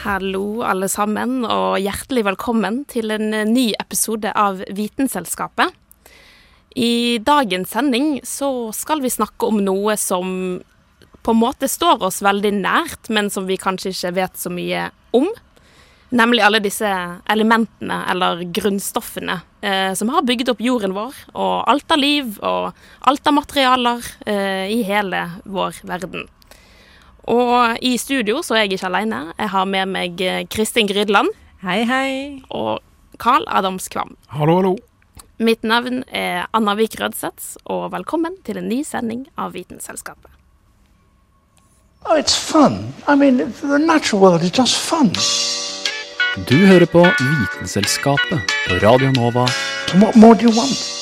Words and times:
Hallo, 0.00 0.62
alle 0.64 0.86
sammen, 0.88 1.42
og 1.44 1.74
hjertelig 1.76 2.22
velkommen 2.24 2.78
til 2.88 3.12
en 3.12 3.34
eh, 3.36 3.44
ny 3.44 3.66
episode 3.76 4.30
av 4.32 4.62
Vitenselskapet. 4.72 5.74
I 6.72 7.18
dagens 7.20 7.74
sending 7.74 8.14
så 8.24 8.48
skal 8.72 9.02
vi 9.04 9.10
snakke 9.12 9.50
om 9.50 9.58
noe 9.60 9.98
som 10.00 10.30
på 11.20 11.34
en 11.34 11.40
måte 11.42 11.68
står 11.68 12.00
oss 12.08 12.22
veldig 12.24 12.54
nært, 12.62 13.12
men 13.12 13.28
som 13.28 13.44
vi 13.44 13.60
kanskje 13.60 13.92
ikke 13.92 14.14
vet 14.22 14.40
så 14.40 14.48
mye 14.48 14.86
om. 15.12 15.28
Nemlig 16.16 16.46
alle 16.48 16.64
disse 16.64 16.88
elementene, 17.28 18.00
eller 18.08 18.46
grunnstoffene, 18.56 19.42
eh, 19.60 19.92
som 20.00 20.16
har 20.16 20.24
bygd 20.24 20.54
opp 20.54 20.64
jorden 20.64 20.96
vår, 20.96 21.24
og 21.36 21.56
alt 21.68 21.92
av 21.92 22.00
liv 22.00 22.38
og 22.40 22.72
alt 23.04 23.28
av 23.28 23.36
materialer 23.36 24.12
eh, 24.24 24.78
i 24.80 24.80
hele 24.88 25.26
vår 25.44 25.84
verden. 25.92 26.24
Og 27.28 27.76
i 27.82 27.96
studio 27.98 28.40
så 28.42 28.54
er 28.56 28.64
jeg 28.64 28.72
ikke 28.78 28.86
alene. 28.88 29.32
Jeg 29.38 29.48
har 29.52 29.64
med 29.68 29.88
meg 29.92 30.20
eh, 30.24 30.44
Kristin 30.50 30.88
Grydland 30.88 31.28
Hei, 31.62 31.82
hei. 31.84 32.42
og 32.50 32.80
Carl 33.20 33.44
Adams 33.48 33.88
Kvam. 33.92 34.16
Hallo, 34.32 34.56
hallo. 34.60 34.76
Mitt 35.40 35.62
navn 35.64 36.02
er 36.08 36.46
Anna 36.52 36.74
Vik 36.76 36.98
Rødseth, 37.00 37.56
og 37.64 37.90
velkommen 37.92 38.34
til 38.44 38.58
en 38.60 38.68
ny 38.68 38.82
sending 38.84 39.26
av 39.40 39.52
Vitenselskapet. 39.56 40.28
Oh, 42.06 42.16
it's 42.16 42.36
fun. 42.36 42.92
I 43.08 43.14
mean, 43.14 43.38
the 43.60 43.78
natural 43.78 44.22
world 44.22 44.42
is 44.42 44.52
just 44.58 44.76
fun. 44.76 45.12
Du 46.48 46.56
hører 46.66 46.86
på 46.86 47.04
Vitenselskapet 47.20 48.40
på 48.68 48.74
Radio 48.86 49.12
Nova. 49.12 49.46
What 49.94 50.16
more 50.16 50.34
do 50.34 50.48
you 50.48 50.56
want? 50.56 50.99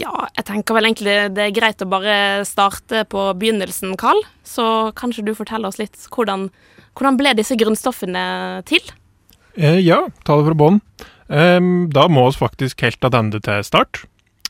Ja, 0.00 0.12
jeg 0.32 0.46
tenker 0.48 0.76
vel 0.76 0.88
egentlig 0.88 1.16
det 1.36 1.42
er 1.44 1.56
greit 1.56 1.82
å 1.84 1.88
bare 1.90 2.44
starte 2.48 3.02
på 3.10 3.26
begynnelsen, 3.36 3.96
Carl. 4.00 4.22
Så 4.46 4.64
kanskje 4.96 5.26
du 5.26 5.34
forteller 5.36 5.68
oss 5.68 5.80
litt 5.80 5.98
hvordan, 6.14 6.48
hvordan 6.96 7.18
ble 7.20 7.34
disse 7.36 7.58
grunnstoffene 7.60 8.22
til? 8.70 8.80
Eh, 9.58 9.80
ja, 9.84 10.06
ta 10.24 10.38
det 10.38 10.48
fra 10.48 10.56
bånn. 10.56 10.80
Eh, 11.28 11.60
da 11.92 12.06
må 12.08 12.24
vi 12.30 12.40
faktisk 12.40 12.86
helt 12.86 13.04
attende 13.04 13.42
til 13.44 13.66
start. 13.66 14.04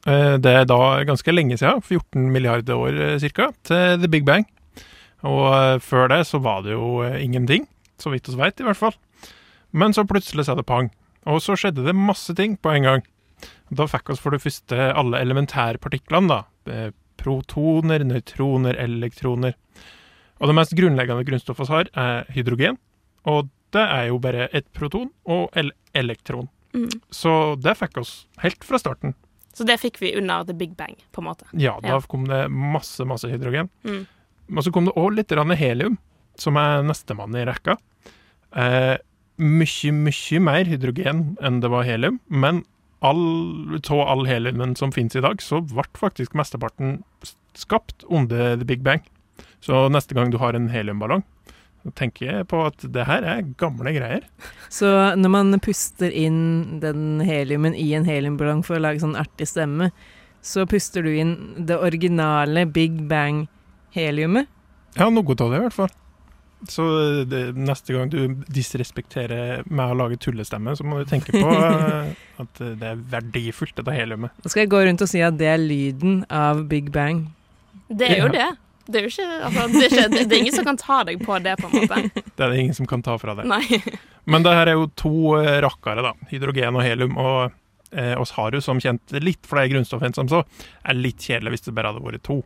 Eh, 0.07 0.37
det 0.41 0.55
er 0.63 0.71
da 0.71 1.03
ganske 1.09 1.35
lenge 1.35 1.59
siden, 1.59 1.83
14 1.83 2.31
milliarder 2.33 2.79
år 2.79 3.03
ca., 3.03 3.19
cirka, 3.27 3.51
til 3.67 4.01
The 4.01 4.13
Big 4.13 4.25
Bang. 4.29 4.47
Og 5.27 5.45
eh, 5.53 5.79
før 5.85 6.09
det 6.13 6.23
så 6.29 6.41
var 6.41 6.63
det 6.65 6.77
jo 6.77 7.01
eh, 7.05 7.19
ingenting, 7.25 7.67
så 8.01 8.13
vidt 8.13 8.31
vi 8.31 8.39
vet 8.41 8.63
i 8.63 8.69
hvert 8.69 8.79
fall. 8.79 8.97
Men 9.73 9.93
så 9.93 10.07
plutselig 10.09 10.49
er 10.49 10.59
det 10.59 10.69
pang. 10.69 10.89
Og 11.29 11.43
så 11.45 11.57
skjedde 11.59 11.85
det 11.85 11.97
masse 11.97 12.33
ting 12.35 12.57
på 12.57 12.73
en 12.73 12.87
gang. 12.87 13.03
Da 13.71 13.87
fikk 13.91 14.11
vi 14.13 14.17
for 14.19 14.31
det 14.35 14.43
første 14.43 14.91
alle 14.95 15.21
elementærpartiklene, 15.23 16.29
da. 16.29 16.41
Eh, 16.73 16.91
Protoner, 17.21 18.01
nøytroner, 18.09 18.79
elektroner. 18.81 19.53
Og 20.41 20.49
det 20.49 20.55
mest 20.57 20.73
grunnleggende 20.73 21.27
grunnstoffet 21.29 21.69
vi 21.69 21.75
har, 21.75 21.91
er 22.01 22.31
hydrogen. 22.33 22.79
Og 23.29 23.51
det 23.77 23.83
er 23.85 24.07
jo 24.09 24.17
bare 24.23 24.47
et 24.57 24.67
proton 24.73 25.11
og 25.29 25.51
el 25.61 25.69
elektron. 25.95 26.49
Mm. 26.73 26.89
Så 27.13 27.33
det 27.61 27.77
fikk 27.77 27.99
oss 28.01 28.15
helt 28.41 28.65
fra 28.65 28.81
starten. 28.81 29.13
Så 29.53 29.67
det 29.67 29.77
fikk 29.83 29.99
vi 30.01 30.15
under 30.17 30.47
The 30.49 30.55
Big 30.57 30.73
Bang, 30.79 30.97
på 31.13 31.21
en 31.21 31.29
måte. 31.29 31.45
Ja, 31.53 31.79
da 31.83 31.89
Ja. 31.89 32.01
kom 32.01 32.25
det 32.27 32.49
masse, 32.51 33.05
masse 33.05 33.29
hydrogen. 33.29 33.69
Mm. 33.85 34.07
Men 34.49 34.63
så 34.65 34.73
kom 34.73 34.87
det 34.87 34.95
òg 34.95 35.15
litt 35.15 35.29
helium, 35.59 35.99
som 36.37 36.57
er 36.57 36.83
nestemann 36.83 37.35
i 37.37 37.45
rekka. 37.45 37.77
Eh, 38.57 38.97
mye, 39.39 39.93
mye 39.93 40.41
mer 40.41 40.65
hydrogen 40.65 41.37
enn 41.41 41.61
det 41.61 41.69
var 41.71 41.85
helium, 41.85 42.21
men 42.29 42.65
all, 43.01 43.81
av 43.81 44.01
all 44.01 44.27
heliumen 44.29 44.77
som 44.77 44.93
finnes 44.93 45.17
i 45.17 45.25
dag, 45.25 45.43
så 45.43 45.61
ble 45.65 45.87
faktisk 45.99 46.37
mesteparten 46.39 47.01
skapt 47.59 48.05
under 48.09 48.57
The 48.57 48.69
Big 48.69 48.85
Bang. 48.87 49.03
Så 49.61 49.89
neste 49.93 50.17
gang 50.17 50.31
du 50.33 50.39
har 50.41 50.57
en 50.57 50.69
heliumballong, 50.73 51.25
tenker 51.97 52.27
jeg 52.27 52.49
på 52.51 52.61
at 52.69 52.85
det 52.93 53.07
her 53.09 53.25
er 53.25 53.47
gamle 53.61 53.93
greier. 53.97 54.25
Så 54.73 54.89
når 55.17 55.33
man 55.33 55.61
puster 55.65 56.13
inn 56.13 56.81
den 56.83 57.23
heliumen 57.25 57.75
i 57.77 57.91
en 57.97 58.09
heliumballong 58.09 58.63
for 58.67 58.77
å 58.77 58.85
lage 58.85 59.03
sånn 59.03 59.19
artig 59.19 59.49
stemme, 59.49 59.91
så 60.41 60.65
puster 60.69 61.05
du 61.05 61.11
inn 61.13 61.35
det 61.69 61.77
originale 61.77 62.65
Big 62.69 62.97
Bang-heliumet. 63.09 64.49
Ja, 64.97 65.11
noe 65.13 65.37
av 65.37 65.51
det 65.53 65.59
i 65.59 65.65
hvert 65.67 65.77
fall. 65.77 65.91
Så 66.69 66.85
det, 67.25 67.55
neste 67.57 67.95
gang 67.97 68.11
du 68.13 68.19
disrespekterer 68.53 69.63
med 69.71 69.93
å 69.93 69.97
lage 69.97 70.19
tullestemme, 70.21 70.75
så 70.77 70.85
må 70.85 70.99
du 71.01 71.07
tenke 71.09 71.33
på 71.33 71.53
eh, 71.57 72.11
at 72.43 72.61
det 72.81 72.91
er 72.91 73.05
verdifullt, 73.15 73.77
dette 73.79 73.95
heliumet. 73.97 74.35
Da 74.45 74.53
skal 74.53 74.67
jeg 74.67 74.73
gå 74.75 74.83
rundt 74.89 75.05
og 75.07 75.09
si 75.11 75.23
at 75.25 75.39
det 75.41 75.49
er 75.55 75.63
lyden 75.63 76.25
av 76.29 76.67
Big 76.71 76.91
Bang. 76.93 77.29
Det 77.89 78.11
er 78.11 78.19
jo 78.25 78.29
Ja. 78.29 78.35
det. 78.37 78.51
Det 78.91 78.99
er 78.99 79.05
jo 79.07 79.11
ikke, 79.13 79.25
altså, 79.47 79.65
det 79.71 79.81
er 79.81 79.93
ikke 79.93 80.09
det, 80.17 80.21
er 80.35 80.41
ingen 80.41 80.55
som 80.57 80.65
kan 80.67 80.79
ta 80.81 80.97
deg 81.07 81.21
på 81.23 81.37
det, 81.45 81.53
på 81.61 81.69
en 81.69 81.75
måte. 81.85 81.99
Det 82.37 82.43
er 82.43 82.51
det 82.51 82.59
ingen 82.65 82.75
som 82.75 82.89
kan 82.91 83.03
ta 83.07 83.15
fra 83.23 83.37
deg. 83.39 83.47
Nei. 83.47 83.79
Men 84.31 84.43
det 84.43 84.51
her 84.57 84.71
er 84.73 84.79
jo 84.81 84.89
to 84.99 85.13
eh, 85.39 85.61
rakkere, 85.63 86.03
da. 86.03 86.11
Hydrogen 86.33 86.75
og 86.81 86.83
helium. 86.83 87.15
Og 87.21 87.53
eh, 87.95 88.17
oss 88.19 88.33
har 88.35 88.57
jo 88.57 88.61
som 88.65 88.81
kjent 88.83 89.15
litt 89.23 89.47
flere 89.47 89.71
grunnstoff 89.71 90.03
enn 90.07 90.17
som 90.17 90.27
så. 90.33 90.41
er 90.83 90.99
litt 90.99 91.23
kjedelig 91.23 91.55
hvis 91.55 91.69
det 91.69 91.75
bare 91.77 91.93
hadde 91.93 92.03
vært 92.03 92.25
to. 92.27 92.41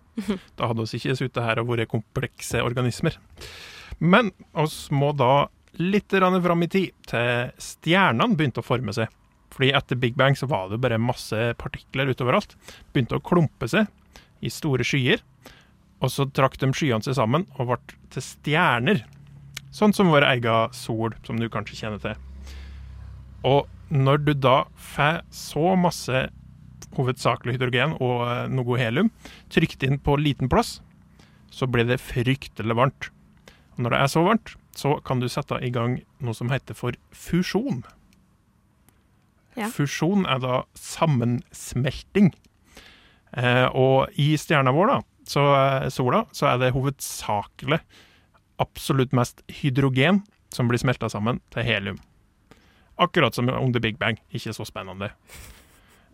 Da 0.58 0.68
hadde 0.68 0.84
vi 0.84 1.00
ikke 1.00 1.16
sittet 1.22 1.46
her 1.46 1.62
og 1.62 1.70
vært 1.72 1.88
komplekse 1.94 2.60
organismer. 2.66 3.16
Men 3.98 4.32
oss 4.52 4.88
må 4.90 5.12
da 5.16 5.48
litt 5.80 6.10
fram 6.10 6.62
i 6.62 6.70
tid, 6.70 6.94
til 7.06 7.50
stjernene 7.58 8.36
begynte 8.36 8.62
å 8.62 8.66
forme 8.66 8.94
seg. 8.94 9.10
Fordi 9.54 9.70
etter 9.74 9.98
Big 9.98 10.16
Bang 10.18 10.36
så 10.36 10.48
var 10.50 10.68
det 10.70 10.80
bare 10.82 10.98
masse 10.98 11.54
partikler 11.58 12.10
utover 12.10 12.38
alt. 12.38 12.56
Begynte 12.92 13.18
å 13.18 13.22
klumpe 13.22 13.68
seg 13.70 13.86
i 14.42 14.50
store 14.50 14.86
skyer. 14.86 15.22
Og 16.02 16.10
så 16.10 16.26
trakk 16.26 16.58
de 16.60 16.72
skyene 16.74 17.04
seg 17.06 17.16
sammen 17.16 17.46
og 17.56 17.70
ble 17.70 17.78
til 18.14 18.24
stjerner. 18.24 19.04
Sånn 19.74 19.94
som 19.94 20.10
vår 20.12 20.26
egen 20.34 20.74
sol, 20.74 21.14
som 21.26 21.38
du 21.38 21.48
kanskje 21.50 21.78
kjenner 21.80 22.02
til. 22.02 22.18
Og 23.46 23.66
når 23.94 24.22
du 24.26 24.32
da 24.34 24.64
får 24.80 25.22
så 25.34 25.74
masse 25.78 26.26
hovedsakelig 26.94 27.56
hydrogen 27.56 27.96
og 28.02 28.22
eh, 28.26 28.44
noe 28.54 28.78
helium 28.78 29.10
trykt 29.52 29.82
inn 29.86 29.98
på 30.02 30.16
liten 30.20 30.50
plass, 30.50 30.78
så 31.54 31.66
blir 31.70 31.86
det 31.88 32.02
fryktelig 32.02 32.76
varmt. 32.78 33.10
Når 33.76 33.94
det 33.94 34.00
er 34.00 34.10
så 34.12 34.22
varmt, 34.26 34.54
så 34.74 34.96
kan 35.06 35.20
du 35.22 35.28
sette 35.30 35.58
i 35.62 35.70
gang 35.74 35.98
noe 36.22 36.36
som 36.36 36.50
heter 36.52 36.76
for 36.78 36.96
fusjon. 37.14 37.82
Ja. 39.58 39.68
Fusjon 39.70 40.26
er 40.26 40.40
da 40.42 40.62
sammensmelting. 40.78 42.32
Eh, 43.34 43.66
og 43.70 44.14
i 44.20 44.34
stjerna 44.38 44.74
vår, 44.74 44.90
da, 44.90 44.98
så 45.30 45.46
er 45.58 45.88
sola, 45.94 46.24
så 46.34 46.52
er 46.52 46.60
det 46.62 46.74
hovedsakelig 46.74 47.80
absolutt 48.62 49.14
mest 49.16 49.42
hydrogen 49.62 50.22
som 50.54 50.70
blir 50.70 50.78
smelta 50.78 51.10
sammen 51.10 51.40
til 51.54 51.66
helium. 51.66 51.98
Akkurat 53.02 53.34
som 53.34 53.48
om 53.50 53.72
The 53.74 53.82
Big 53.82 53.98
Bang. 53.98 54.20
Ikke 54.30 54.54
så 54.54 54.66
spennende. 54.68 55.10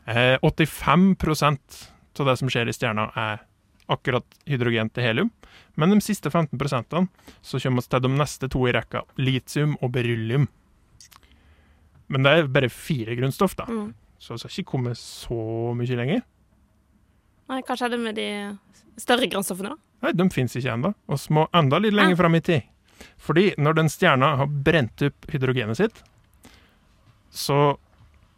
Eh, 0.08 0.38
85% 0.40 1.90
av 2.20 2.26
det 2.26 2.36
som 2.40 2.48
skjer 2.52 2.68
i 2.68 2.74
stjerna, 2.76 3.10
er 3.16 3.44
akkurat 3.90 4.24
hydrogen 4.48 4.90
til 4.94 5.04
helium. 5.04 5.30
Men 5.76 5.90
de 5.94 6.00
siste 6.04 6.30
15 6.30 7.08
så 7.42 7.60
kommer 7.60 7.82
vi 7.82 7.88
til 7.90 8.02
de 8.06 8.08
neste 8.14 8.48
to 8.50 8.66
i 8.68 8.72
rekka, 8.72 9.02
litium 9.18 9.76
og 9.80 9.92
beryllium. 9.92 10.48
Men 12.10 12.22
det 12.26 12.32
er 12.32 12.48
bare 12.50 12.68
fire 12.70 13.14
grunnstoff, 13.18 13.54
da. 13.56 13.66
Mm. 13.70 13.92
Så 14.18 14.34
vi 14.34 14.38
skal 14.42 14.50
ikke 14.62 14.70
komme 14.72 14.94
så 14.98 15.40
mye 15.78 15.96
lenger. 15.96 16.22
Nei, 17.50 17.62
hva 17.66 17.76
skjedde 17.78 17.98
med 17.98 18.18
de 18.18 18.26
større 19.00 19.28
grunnstoffene, 19.30 19.72
da? 19.74 19.76
Nei, 20.06 20.12
de 20.16 20.26
fins 20.32 20.54
ikke 20.56 20.74
ennå. 20.74 20.94
Vi 21.10 21.18
må 21.36 21.46
enda 21.56 21.80
litt 21.82 21.94
lenger 21.94 22.16
Ah. 22.16 22.20
fram 22.22 22.34
i 22.34 22.40
tid. 22.40 22.62
Fordi 23.18 23.54
når 23.58 23.74
den 23.74 23.88
stjerna 23.88 24.36
har 24.36 24.46
brent 24.46 25.02
opp 25.02 25.26
hydrogenet 25.32 25.76
sitt, 25.76 26.02
så 27.30 27.78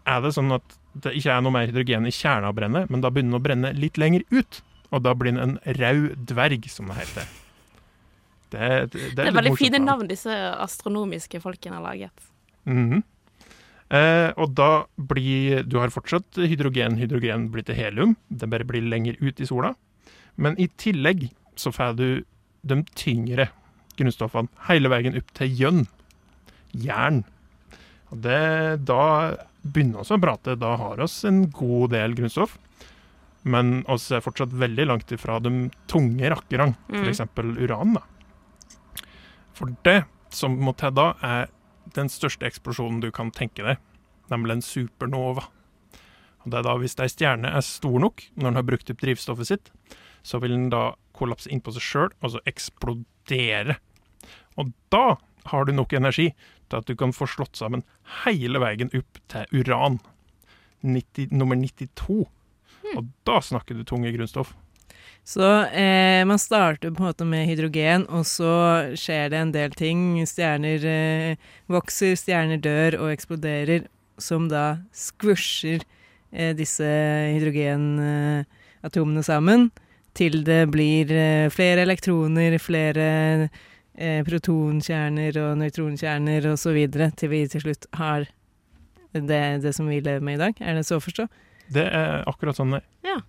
er 0.06 0.20
det 0.20 0.34
sånn 0.34 0.52
at 0.54 0.78
det 0.94 1.14
ikke 1.16 1.32
er 1.32 1.40
noe 1.44 1.54
mer 1.54 1.66
hydrogen 1.66 2.06
i 2.06 2.10
kjerna 2.12 2.50
å 2.52 2.54
brenne, 2.56 2.86
men 2.90 3.00
da 3.00 3.10
begynner 3.10 3.32
den 3.32 3.40
å 3.40 3.42
brenne 3.42 3.72
litt 3.78 3.96
lenger 4.00 4.22
ut. 4.30 4.62
Og 4.92 5.02
da 5.04 5.14
blir 5.16 5.32
han 5.36 5.40
en 5.56 5.78
rød 5.78 6.26
dverg, 6.28 6.68
som 6.70 6.90
det 6.92 6.98
heter. 7.00 7.30
Det, 8.52 8.68
det, 8.92 8.92
det 8.92 9.16
Det 9.16 9.26
er 9.30 9.36
veldig 9.38 9.56
fine 9.56 9.80
navn. 9.80 10.08
disse 10.10 10.34
astronomiske 10.60 11.40
folkene 11.40 11.78
har 11.80 11.86
laget. 11.86 12.28
Mhm. 12.68 13.02
Eh, 13.92 14.32
og 14.40 14.54
da 14.56 14.86
blir 14.96 15.64
Du 15.68 15.78
har 15.78 15.90
fortsatt 15.92 16.36
hydrogen. 16.36 16.96
Hydrogen 16.96 17.50
blir 17.52 17.64
til 17.64 17.76
helium. 17.76 18.16
Det 18.30 18.48
bare 18.48 18.64
blir 18.64 18.80
lenger 18.88 19.16
ut 19.20 19.40
i 19.40 19.46
sola. 19.46 19.74
Men 20.36 20.56
i 20.58 20.68
tillegg 20.80 21.30
så 21.56 21.72
får 21.72 21.96
du 21.96 22.24
de 22.64 22.82
tyngre 22.96 23.50
grunnstoffene 23.98 24.48
hele 24.68 24.88
veien 24.88 25.16
opp 25.18 25.32
til 25.36 25.52
jønn. 25.52 25.86
Jern. 26.72 27.24
Og 28.12 28.22
det, 28.24 28.84
da 28.88 29.36
begynner 29.62 30.04
vi 30.04 30.16
å 30.16 30.20
prate. 30.20 30.56
Da 30.56 30.76
har 30.76 30.96
vi 30.96 31.28
en 31.28 31.50
god 31.50 31.92
del 31.92 32.14
grunnstoff. 32.16 32.56
Men 33.44 33.84
oss 33.90 34.10
er 34.14 34.22
fortsatt 34.22 34.52
veldig 34.54 34.86
langt 34.86 35.10
ifra 35.14 35.40
de 35.42 35.70
tunge 35.90 36.28
rakkerne, 36.30 36.76
Mm. 36.88 37.04
f.eks. 37.08 37.20
uran. 37.58 37.94
da. 37.94 38.02
For 39.52 39.74
det 39.84 40.04
som 40.30 40.56
må 40.62 40.74
til 40.78 40.92
da, 40.94 41.14
er 41.22 41.48
den 41.94 42.08
største 42.08 42.46
eksplosjonen 42.46 43.00
du 43.02 43.10
kan 43.10 43.30
tenke 43.34 43.64
deg, 43.66 43.78
nemlig 44.30 44.52
en 44.52 44.62
supernova. 44.62 45.48
Og 46.44 46.50
det 46.50 46.58
er 46.58 46.62
da 46.62 46.76
Hvis 46.78 46.96
ei 47.00 47.06
stjerne 47.10 47.50
er 47.52 47.60
stor 47.62 47.98
nok 48.00 48.22
når 48.36 48.42
den 48.48 48.54
har 48.54 48.62
brukt 48.62 48.90
opp 48.90 49.00
drivstoffet 49.02 49.46
sitt, 49.46 49.70
så 50.22 50.40
vil 50.40 50.50
den 50.54 50.70
da 50.70 50.94
kollapse 51.14 51.50
inn 51.50 51.60
på 51.60 51.72
seg 51.74 51.82
sjøl, 51.82 52.10
altså 52.22 52.40
eksplodere. 52.46 53.76
Og 54.56 54.72
da 54.90 55.16
har 55.46 55.64
du 55.64 55.72
nok 55.72 55.92
energi 55.92 56.32
til 56.70 56.78
at 56.78 56.86
du 56.86 56.94
kan 56.96 57.12
få 57.12 57.26
slått 57.26 57.56
sammen 57.58 57.82
hele 58.24 58.58
veien 58.62 58.90
opp 58.94 59.18
til 59.28 59.46
uran. 59.52 59.98
90, 60.82 61.30
nummer 61.32 61.56
92. 61.56 62.26
Og 62.96 63.08
da 63.26 63.40
snakker 63.44 63.78
du 63.78 63.84
tunge 63.86 64.12
grunnstoff. 64.14 64.52
Så 65.24 65.46
eh, 65.70 66.24
man 66.26 66.38
starter 66.38 66.90
på 66.90 67.02
en 67.02 67.08
måte 67.12 67.26
med 67.26 67.46
hydrogen, 67.46 68.08
og 68.10 68.26
så 68.26 68.54
skjer 68.98 69.30
det 69.30 69.38
en 69.38 69.52
del 69.54 69.74
ting. 69.78 70.00
Stjerner 70.26 70.86
eh, 70.88 71.50
vokser, 71.70 72.16
stjerner 72.18 72.58
dør 72.62 72.98
og 73.04 73.12
eksploderer, 73.12 73.86
som 74.18 74.48
da 74.50 74.82
squisher 74.94 75.84
eh, 76.32 76.50
disse 76.58 76.88
hydrogenatomene 77.36 79.22
sammen, 79.26 79.70
til 80.18 80.42
det 80.44 80.66
blir 80.74 81.14
eh, 81.14 81.46
flere 81.54 81.86
elektroner, 81.86 82.58
flere 82.60 83.06
eh, 83.94 84.20
protonkjerner 84.26 85.38
og 85.38 85.54
nøytronkjerner 85.62 86.50
osv., 86.50 86.82
til 86.90 87.32
vi 87.32 87.46
til 87.46 87.64
slutt 87.68 87.86
har 87.94 88.26
det, 89.14 89.62
det 89.62 89.74
som 89.76 89.86
vi 89.86 90.02
lever 90.02 90.24
med 90.24 90.40
i 90.40 90.44
dag. 90.48 90.60
Er 90.60 90.76
det 90.76 90.86
så 90.88 90.98
å 90.98 91.04
forstå? 91.04 91.30
Det 91.72 91.86
er 91.88 92.26
akkurat 92.28 92.58
sånn 92.58 92.76
det 92.76 92.82
Ja. 93.06 93.20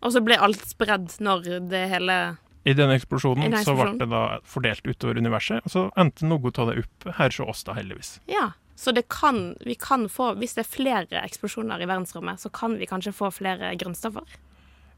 Og 0.00 0.14
så 0.14 0.22
ble 0.24 0.38
alt 0.40 0.62
spredd 0.64 1.12
når 1.20 1.68
det 1.68 1.82
hele 1.90 2.16
I 2.64 2.72
denne 2.76 2.96
eksplosjonen, 2.96 3.48
I 3.48 3.52
den 3.52 3.64
så 3.64 3.74
ble 3.76 3.92
det 4.00 4.08
da 4.12 4.24
fordelt 4.48 4.84
utover 4.84 5.20
universet, 5.20 5.64
og 5.64 5.72
så 5.72 5.86
endte 6.00 6.28
noe 6.28 6.52
av 6.52 6.70
det 6.70 6.84
opp 6.84 7.10
her 7.16 7.32
hos 7.32 7.40
oss, 7.44 7.64
da, 7.68 7.76
heldigvis. 7.76 8.18
Ja. 8.28 8.52
Så 8.80 8.94
det 8.96 9.10
kan, 9.12 9.56
vi 9.60 9.74
kan 9.76 10.06
få, 10.08 10.30
hvis 10.40 10.56
det 10.56 10.62
er 10.64 10.68
flere 10.70 11.20
eksplosjoner 11.20 11.82
i 11.84 11.88
verdensrommet, 11.88 12.40
så 12.40 12.48
kan 12.52 12.78
vi 12.80 12.88
kanskje 12.88 13.12
få 13.12 13.28
flere 13.32 13.74
grunnstoffer? 13.80 14.24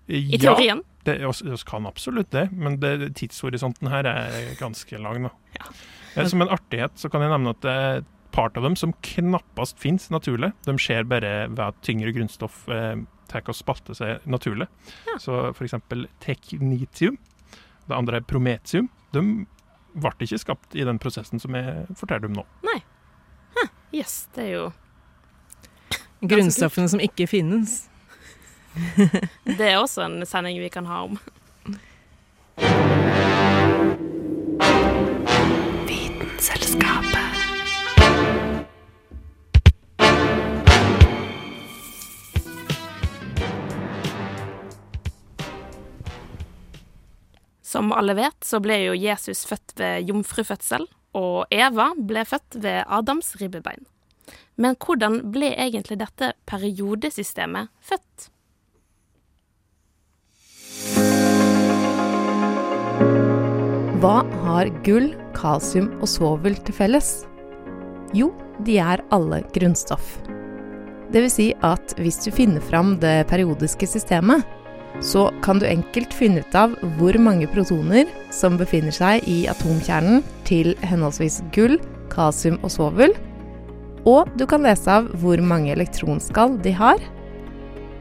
I 0.07 0.21
ja, 0.37 0.39
teorien? 0.39 0.83
det, 1.07 1.17
vi 1.43 1.57
kan 1.67 1.87
absolutt 1.87 2.31
det, 2.31 2.49
men 2.53 2.79
det, 2.83 3.13
tidshorisonten 3.19 3.91
her 3.91 4.07
er 4.07 4.55
ganske 4.59 4.99
lang, 5.03 5.27
da. 5.27 5.33
Ja. 5.59 5.71
Eh, 6.15 6.27
Som 6.31 6.43
en 6.45 6.53
artighet 6.53 6.95
så 6.99 7.11
kan 7.11 7.25
jeg 7.25 7.33
nevne 7.33 7.55
at 7.57 7.63
det 7.65 7.75
er 7.75 8.03
et 8.03 8.11
part 8.33 8.57
av 8.57 8.65
dem 8.67 8.77
som 8.77 8.95
knappast 9.05 9.79
finnes 9.81 10.11
naturlig. 10.11 10.53
De 10.67 10.77
skjer 10.81 11.05
bare 11.09 11.33
ved 11.53 11.65
at 11.69 11.81
tyngre 11.85 12.13
grunnstoff 12.17 12.65
eh, 12.73 12.97
tar 13.29 13.45
spalter 13.45 13.59
spalte 13.59 13.97
seg 13.97 14.29
naturlig. 14.29 14.69
Ja. 15.07 15.19
Så 15.21 15.39
for 15.57 15.65
eksempel 15.67 16.07
teknitium, 16.25 17.19
det 17.87 17.97
andre 17.97 18.21
er 18.21 18.29
prometium, 18.29 18.89
de 19.13 19.23
ble 19.93 20.13
ikke 20.25 20.41
skapt 20.41 20.77
i 20.77 20.85
den 20.89 21.01
prosessen 21.01 21.41
som 21.43 21.57
jeg 21.57 21.87
forteller 21.99 22.31
om 22.31 22.41
nå. 22.41 22.47
Nei. 22.67 22.81
Yes, 23.93 24.27
det 24.33 24.47
er 24.47 24.53
jo 24.55 24.69
Grunnstoffene 26.33 26.89
som 26.89 27.03
ikke 27.03 27.27
finnes. 27.29 27.83
Det 29.45 29.67
er 29.67 29.77
også 29.77 30.07
en 30.07 30.23
sending 30.25 30.61
vi 30.63 30.71
kan 30.73 30.89
ha 30.89 31.03
om. 31.11 31.19
Som 47.83 47.91
alle 47.91 48.15
vet, 48.15 48.37
så 48.47 48.61
ble 48.63 48.77
jo 48.79 48.93
Jesus 48.95 49.41
født 49.43 49.73
ved 49.75 50.07
jomfrufødsel, 50.07 50.85
og 51.19 51.51
Eva 51.51 51.89
ble 51.99 52.23
født 52.23 52.61
ved 52.63 52.85
Adams 52.87 53.33
ribbebein. 53.41 53.83
Men 54.55 54.77
hvordan 54.79 55.17
ble 55.35 55.49
egentlig 55.51 55.99
dette 55.99 56.29
periodesystemet 56.47 57.73
født? 57.83 58.29
Hva 63.99 64.15
har 64.47 64.71
gull, 64.87 65.11
kalsium 65.35 65.91
og 65.99 66.07
svovel 66.15 66.63
til 66.63 66.79
felles? 66.79 67.13
Jo, 68.15 68.31
de 68.63 68.79
er 68.79 69.03
alle 69.11 69.43
grunnstoff. 69.59 70.21
Det 71.11 71.27
vil 71.27 71.35
si 71.35 71.51
at 71.67 71.99
hvis 71.99 72.23
du 72.23 72.31
finner 72.31 72.63
fram 72.63 73.01
det 73.03 73.25
periodiske 73.27 73.91
systemet, 73.91 74.47
så 75.01 75.29
kan 75.45 75.59
du 75.63 75.67
enkelt 75.67 76.15
finne 76.15 76.43
ut 76.43 76.57
av 76.59 76.75
hvor 76.99 77.17
mange 77.23 77.49
protoner 77.51 78.11
som 78.35 78.59
befinner 78.61 78.95
seg 78.95 79.27
i 79.31 79.45
atomkjernen 79.51 80.23
til 80.49 80.75
henholdsvis 80.85 81.41
gull, 81.57 81.79
kasium 82.13 82.59
og 82.63 82.75
svovel, 82.75 83.17
og 84.05 84.31
du 84.37 84.45
kan 84.51 84.67
lese 84.67 84.91
av 84.91 85.09
hvor 85.23 85.41
mange 85.41 85.73
elektronskall 85.73 86.59
de 86.63 86.75
har, 86.77 87.01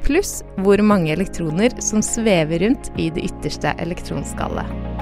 pluss 0.01 0.39
hvor 0.65 0.81
mange 0.81 1.13
elektroner 1.13 1.77
som 1.83 2.01
svever 2.05 2.65
rundt 2.65 2.89
i 2.99 3.11
det 3.13 3.29
ytterste 3.29 3.75
elektronskallet. 3.79 4.99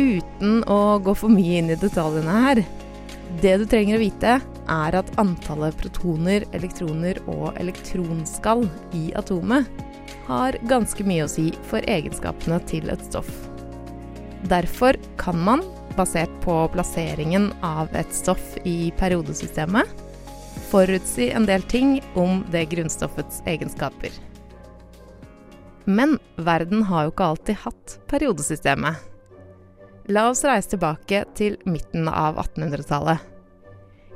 uten 0.00 0.62
å 0.68 0.98
gå 1.04 1.14
for 1.16 1.32
mye 1.32 1.60
inn 1.60 1.72
i 1.72 1.78
detaljene 1.78 2.36
her. 2.46 2.62
Det 3.40 3.56
du 3.60 3.66
trenger 3.68 3.98
å 3.98 4.02
vite, 4.02 4.38
er 4.70 4.96
at 5.00 5.10
antallet 5.20 5.76
protoner, 5.80 6.46
elektroner 6.56 7.18
og 7.30 7.58
elektronskall 7.60 8.66
i 8.96 9.10
atomet 9.18 9.68
har 10.28 10.58
ganske 10.70 11.04
mye 11.06 11.26
å 11.26 11.30
si 11.30 11.50
for 11.68 11.84
egenskapene 11.90 12.60
til 12.70 12.90
et 12.92 13.02
stoff. 13.08 13.30
Derfor 14.50 14.96
kan 15.20 15.38
man, 15.44 15.64
basert 15.98 16.32
på 16.44 16.54
plasseringen 16.72 17.50
av 17.66 17.90
et 17.98 18.14
stoff 18.14 18.54
i 18.64 18.92
periodesystemet, 18.98 19.84
forutsi 20.70 21.30
en 21.34 21.48
del 21.48 21.64
ting 21.68 21.98
om 22.18 22.44
det 22.52 22.68
grunnstoffets 22.70 23.42
egenskaper. 23.50 24.14
Men 25.84 26.18
verden 26.36 26.84
har 26.86 27.06
jo 27.06 27.14
ikke 27.14 27.30
alltid 27.32 27.62
hatt 27.64 27.96
periodesystemet. 28.10 29.06
La 30.10 30.28
oss 30.30 30.44
reise 30.46 30.72
tilbake 30.74 31.24
til 31.38 31.58
midten 31.66 32.08
av 32.08 32.38
1800-tallet. 32.38 33.29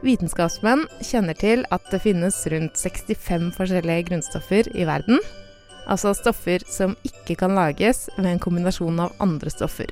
Vitenskapsmenn 0.05 0.85
kjenner 1.01 1.37
til 1.39 1.65
at 1.73 1.85
det 1.89 2.03
finnes 2.05 2.37
rundt 2.53 2.77
65 2.77 3.55
forskjellige 3.57 4.09
grunnstoffer 4.11 4.69
i 4.77 4.85
verden. 4.89 5.21
Altså 5.89 6.13
stoffer 6.17 6.65
som 6.69 6.97
ikke 7.09 7.39
kan 7.41 7.57
lages 7.57 8.07
ved 8.19 8.29
en 8.35 8.43
kombinasjon 8.43 9.01
av 9.01 9.15
andre 9.25 9.53
stoffer. 9.53 9.89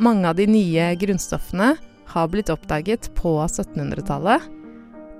Mange 0.00 0.28
av 0.28 0.36
de 0.40 0.48
nye 0.48 0.88
grunnstoffene 1.00 1.74
har 2.12 2.32
blitt 2.32 2.52
oppdaget 2.52 3.10
på 3.16 3.36
1700-tallet, 3.44 4.42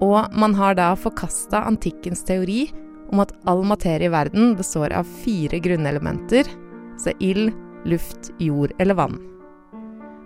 og 0.05 0.33
man 0.37 0.57
har 0.57 0.77
da 0.77 0.91
forkasta 1.01 1.63
antikkens 1.69 2.25
teori 2.29 2.67
om 3.13 3.23
at 3.25 3.33
all 3.49 3.63
materie 3.65 4.09
i 4.09 4.13
verden 4.13 4.55
består 4.59 4.93
av 4.97 5.09
fire 5.25 5.61
grunnelementer, 5.63 6.49
altså 6.97 7.17
ild, 7.21 7.53
luft, 7.89 8.33
jord 8.43 8.73
eller 8.81 8.99
vann. 8.99 9.36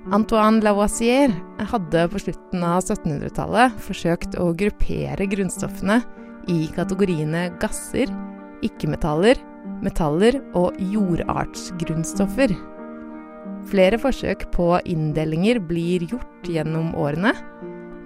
Antoine 0.08 0.62
Lavoisier 0.64 1.32
hadde 1.68 2.06
på 2.08 2.20
slutten 2.22 2.62
av 2.64 2.80
1700-tallet 2.80 3.74
forsøkt 3.84 4.38
å 4.40 4.46
gruppere 4.56 5.26
grunnstoffene 5.28 5.98
i 6.48 6.62
kategoriene 6.72 7.50
gasser, 7.60 8.08
ikke-metaller, 8.64 9.36
metaller 9.84 10.38
og 10.56 10.78
jordartsgrunnstoffer. 10.80 12.54
Flere 13.68 14.00
forsøk 14.00 14.46
på 14.54 14.70
inndelinger 14.88 15.60
blir 15.68 16.06
gjort 16.08 16.48
gjennom 16.48 16.94
årene, 16.96 17.34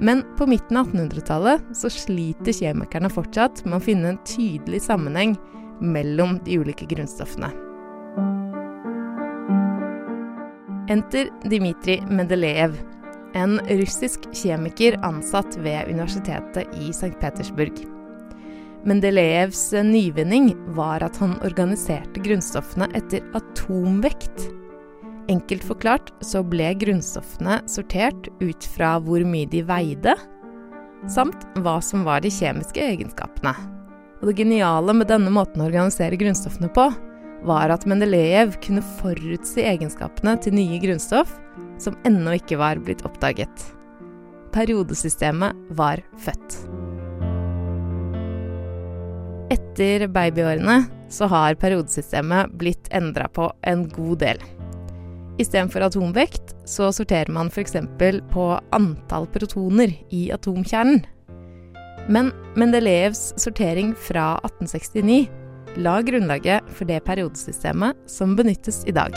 men 0.03 0.25
på 0.35 0.49
midten 0.51 0.81
av 0.81 0.91
1800-tallet 0.91 1.77
så 1.79 1.93
sliter 1.95 2.59
kjemikerne 2.59 3.13
fortsatt 3.13 3.63
med 3.69 3.79
å 3.79 3.85
finne 3.87 4.17
en 4.17 4.25
tydelig 4.27 4.83
sammenheng 4.89 5.37
mellom 5.79 6.41
de 6.43 6.59
ulike 6.59 6.91
grunnstoffene. 6.91 7.55
Enter 10.89 11.31
Dmitrij 11.49 12.03
Mendelejev, 12.13 12.75
en 13.33 13.57
russisk 13.81 14.27
kjemiker 14.37 14.99
ansatt 15.07 15.57
ved 15.65 15.89
universitetet 15.89 16.75
i 16.77 16.91
St. 16.93 17.15
Petersburg. 17.23 17.79
Mendelejevs 18.85 19.63
nyvinning 19.81 20.51
var 20.77 21.01
at 21.07 21.17
han 21.23 21.39
organiserte 21.41 22.21
grunnstoffene 22.21 22.91
etter 22.93 23.25
atomvekt. 23.33 24.51
Enkelt 25.33 25.65
forklart 25.65 26.13
så 26.21 26.45
ble 26.45 26.75
grunnstoffene 26.83 27.63
sortert 27.65 28.29
ut 28.45 28.69
fra 28.77 28.99
hvor 29.01 29.25
mye 29.25 29.49
de 29.49 29.65
veide, 29.65 30.19
samt 31.09 31.49
hva 31.65 31.79
som 31.81 32.05
var 32.05 32.21
de 32.21 32.33
kjemiske 32.33 32.85
egenskapene. 32.93 33.57
Og 34.21 34.29
det 34.29 34.37
geniale 34.43 34.93
med 34.93 35.09
denne 35.09 35.33
måten 35.33 35.65
å 35.65 35.71
organisere 35.73 36.21
grunnstoffene 36.21 36.69
på, 36.77 36.91
var 37.45 37.73
at 37.75 37.87
Mendelejev 37.89 38.57
kunne 38.65 38.85
forutsi 39.01 39.65
egenskapene 39.69 40.37
til 40.43 40.57
nye 40.57 40.81
grunnstoff 40.83 41.37
som 41.83 41.97
ennå 42.09 42.39
ikke 42.39 42.59
var 42.61 42.81
blitt 42.83 43.05
oppdaget. 43.07 43.69
Periodesystemet 44.55 45.59
var 45.77 46.03
født. 46.23 46.59
Etter 49.55 50.07
babyårene 50.09 50.85
så 51.13 51.29
har 51.31 51.59
periodesystemet 51.61 52.55
blitt 52.59 52.89
endra 52.95 53.29
på 53.29 53.51
en 53.67 53.89
god 53.93 54.23
del. 54.23 54.45
Istedenfor 55.43 55.83
atomvekt 55.89 56.55
så 56.71 56.93
sorterer 56.95 57.31
man 57.35 57.51
f.eks. 57.51 57.75
på 58.31 58.45
antall 58.75 59.27
protoner 59.35 59.91
i 60.15 60.29
atomkjernen. 60.35 61.03
Men 62.09 62.31
Mendelejevs 62.55 63.33
sortering 63.41 63.95
fra 63.99 64.37
1869 64.45 65.44
la 65.77 66.03
grunnlaget 66.03 66.65
for 66.75 66.89
det 66.89 67.01
periodesystemet 67.05 67.97
som 68.07 68.37
benyttes 68.37 68.85
i 68.87 68.95
dag. 68.95 69.15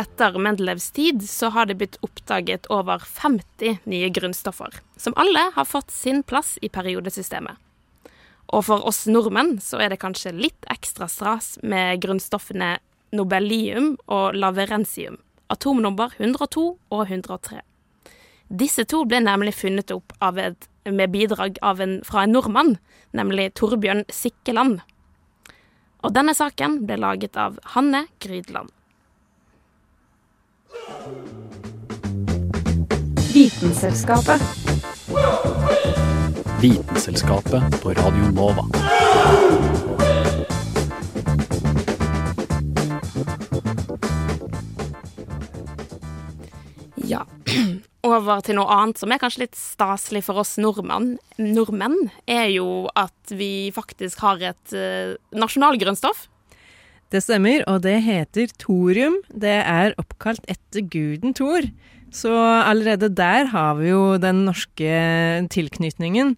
Etter 0.00 0.38
Mendelevs 0.38 0.90
tid 0.90 1.22
så 1.30 1.48
har 1.48 1.66
det 1.68 1.78
blitt 1.80 1.98
oppdaget 2.04 2.68
over 2.72 3.00
50 3.04 3.78
nye 3.84 4.08
grunnstoffer, 4.08 4.80
som 4.96 5.16
alle 5.16 5.50
har 5.54 5.64
fått 5.64 5.90
sin 5.90 6.22
plass 6.22 6.58
i 6.60 6.68
periodesystemet. 6.68 7.56
Og 8.50 8.64
for 8.66 8.82
oss 8.86 9.04
nordmenn 9.06 9.58
så 9.62 9.78
er 9.82 9.92
det 9.92 10.00
kanskje 10.02 10.34
litt 10.34 10.66
ekstra 10.72 11.06
stras 11.10 11.54
med 11.62 12.00
grunnstoffene 12.02 12.78
nobelium 13.14 13.94
og 14.10 14.34
laverensium, 14.38 15.18
atomnummer 15.50 16.14
102 16.18 16.66
og 16.90 17.02
103. 17.06 17.60
Disse 18.50 18.84
to 18.90 19.04
ble 19.06 19.20
nemlig 19.22 19.54
funnet 19.54 19.92
opp 19.94 20.14
et, 20.42 20.66
med 20.90 21.12
bidrag 21.14 21.58
en, 21.62 22.00
fra 22.06 22.24
en 22.24 22.34
nordmann, 22.34 22.78
nemlig 23.14 23.52
Torbjørn 23.54 24.04
Sikkeland. 24.10 24.80
Og 26.02 26.14
denne 26.16 26.34
saken 26.34 26.80
ble 26.88 26.98
laget 26.98 27.36
av 27.38 27.58
Hanne 27.76 28.06
Grydland. 28.18 28.70
Vitenselskapet. 33.30 34.42
Vitenselskapet 36.60 37.82
på 37.82 37.88
Radio 37.88 38.24
Nova. 38.36 38.64
Ja. 46.94 47.24
Over 48.04 48.42
til 48.44 48.58
noe 48.58 48.68
annet 48.68 49.00
som 49.00 49.08
er 49.08 49.22
kanskje 49.22 49.46
litt 49.46 49.56
staselig 49.56 50.20
for 50.26 50.42
oss 50.42 50.58
nordmenn, 50.60 51.14
nordmenn 51.40 51.96
er 52.28 52.50
jo 52.52 52.90
at 52.92 53.32
vi 53.32 53.70
faktisk 53.72 54.20
har 54.20 54.44
et 54.52 54.76
uh, 54.76 55.16
nasjonalgrønnstoff. 55.32 56.26
Det 57.08 57.24
stemmer, 57.24 57.64
og 57.72 57.80
det 57.88 58.02
heter 58.04 58.52
thorium. 58.60 59.16
Det 59.32 59.62
er 59.64 59.96
oppkalt 59.98 60.44
etter 60.44 60.84
guden 60.92 61.32
Thor. 61.34 61.72
Så 62.10 62.32
allerede 62.34 63.10
der 63.14 63.50
har 63.52 63.76
vi 63.78 63.92
jo 63.92 64.18
den 64.18 64.44
norske 64.48 64.90
tilknytningen. 65.52 66.34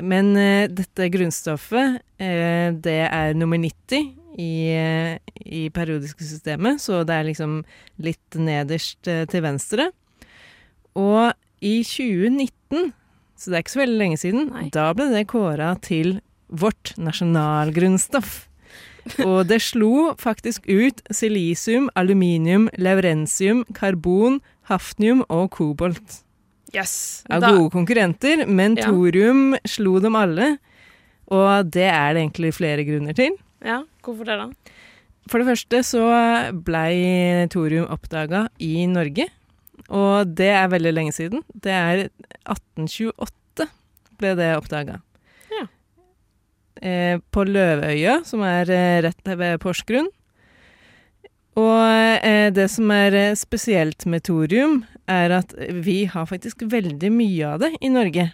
Men 0.00 0.32
uh, 0.38 0.70
dette 0.72 1.10
grunnstoffet, 1.12 2.00
uh, 2.00 2.68
det 2.72 3.00
er 3.04 3.36
nummer 3.36 3.60
90 3.60 4.06
i, 4.40 4.52
uh, 4.72 5.16
i 5.44 5.66
periodiske 5.74 6.24
systemet, 6.24 6.80
så 6.80 7.02
det 7.04 7.18
er 7.18 7.28
liksom 7.28 7.58
litt 8.00 8.40
nederst 8.40 9.04
til 9.04 9.44
venstre. 9.44 9.90
Og 10.96 11.32
i 11.60 11.80
2019, 11.84 12.92
så 13.36 13.50
det 13.50 13.58
er 13.58 13.64
ikke 13.64 13.74
så 13.76 13.82
veldig 13.82 14.00
lenge 14.00 14.20
siden, 14.20 14.48
Nei. 14.54 14.70
da 14.74 14.88
ble 14.96 15.10
det 15.12 15.28
kåra 15.30 15.74
til 15.84 16.16
vårt 16.52 16.94
nasjonalgrunnstoff. 17.00 18.46
Og 19.26 19.46
det 19.50 19.60
slo 19.64 20.12
faktisk 20.20 20.66
ut 20.70 21.00
silisium, 21.10 21.88
aluminium, 21.98 22.68
leverensium, 22.78 23.64
karbon, 23.74 24.40
hafnium 24.70 25.24
og 25.28 25.50
kobolt. 25.56 26.20
Yes. 26.74 27.24
Av 27.30 27.40
Da- 27.42 27.50
gode 27.52 27.70
konkurrenter, 27.74 28.46
men 28.48 28.76
Ja. 28.76 28.86
thorium 28.86 29.56
slo 29.66 29.98
dem 30.00 30.14
alle. 30.16 30.58
Og 31.28 31.70
det 31.70 31.88
er 31.90 32.14
det 32.14 32.22
egentlig 32.22 32.54
flere 32.54 32.84
grunner 32.86 33.14
til. 33.14 33.36
Ja, 33.64 33.82
hvorfor 34.02 34.24
det, 34.24 34.38
da? 34.38 34.48
For 35.28 35.38
det 35.38 35.46
første 35.46 35.78
så 35.86 36.02
blei 36.64 37.46
thorium 37.48 37.86
oppdaga 37.88 38.48
i 38.58 38.86
Norge, 38.86 39.28
og 39.88 40.34
det 40.34 40.48
er 40.50 40.68
veldig 40.68 40.92
lenge 40.94 41.12
siden. 41.14 41.42
Det 41.54 41.70
er 41.72 42.08
1828 42.48 43.68
ble 44.18 44.34
det 44.38 44.48
oppdaga. 44.56 45.00
Eh, 46.82 47.20
på 47.30 47.44
Løvøya, 47.46 48.20
som 48.26 48.42
er 48.42 48.70
eh, 48.74 48.98
rett 49.06 49.32
ved 49.38 49.60
Porsgrunn. 49.62 50.08
Og 51.60 51.82
eh, 52.24 52.48
det 52.54 52.66
som 52.72 52.90
er 52.90 53.14
eh, 53.14 53.34
spesielt 53.38 54.06
med 54.10 54.24
thorium, 54.26 54.80
er 55.06 55.34
at 55.42 55.52
vi 55.84 56.04
har 56.10 56.26
faktisk 56.26 56.64
veldig 56.72 57.10
mye 57.12 57.50
av 57.54 57.60
det 57.62 57.74
i 57.84 57.90
Norge. 57.92 58.30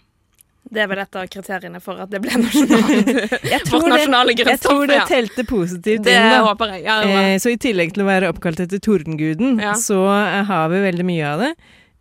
Det 0.68 0.82
er 0.84 0.88
vel 0.90 1.00
et 1.00 1.16
av 1.16 1.28
kriteriene 1.32 1.80
for 1.80 2.00
at 2.02 2.10
det 2.12 2.20
ble 2.24 2.40
nasjonalt. 2.42 3.12
Jeg 3.52 3.68
Vårt 3.72 3.88
nasjonale 3.88 4.34
jeg 4.36 4.60
tror 4.60 4.84
det 4.90 4.98
telte 5.08 5.44
positivt 5.48 6.04
Det 6.04 6.16
inn, 6.16 6.34
håper 6.44 6.74
jeg. 6.76 6.82
Ja, 6.84 6.98
Eh, 7.08 7.36
så 7.40 7.54
i 7.54 7.60
tillegg 7.60 7.94
til 7.96 8.04
å 8.04 8.08
være 8.08 8.28
oppkalt 8.32 8.60
etter 8.64 8.80
tordenguden, 8.84 9.56
Ja. 9.64 9.72
så 9.80 10.02
eh, 10.12 10.42
har 10.48 10.68
vi 10.72 10.82
veldig 10.84 11.06
mye 11.08 11.30
av 11.32 11.44
det. 11.46 11.52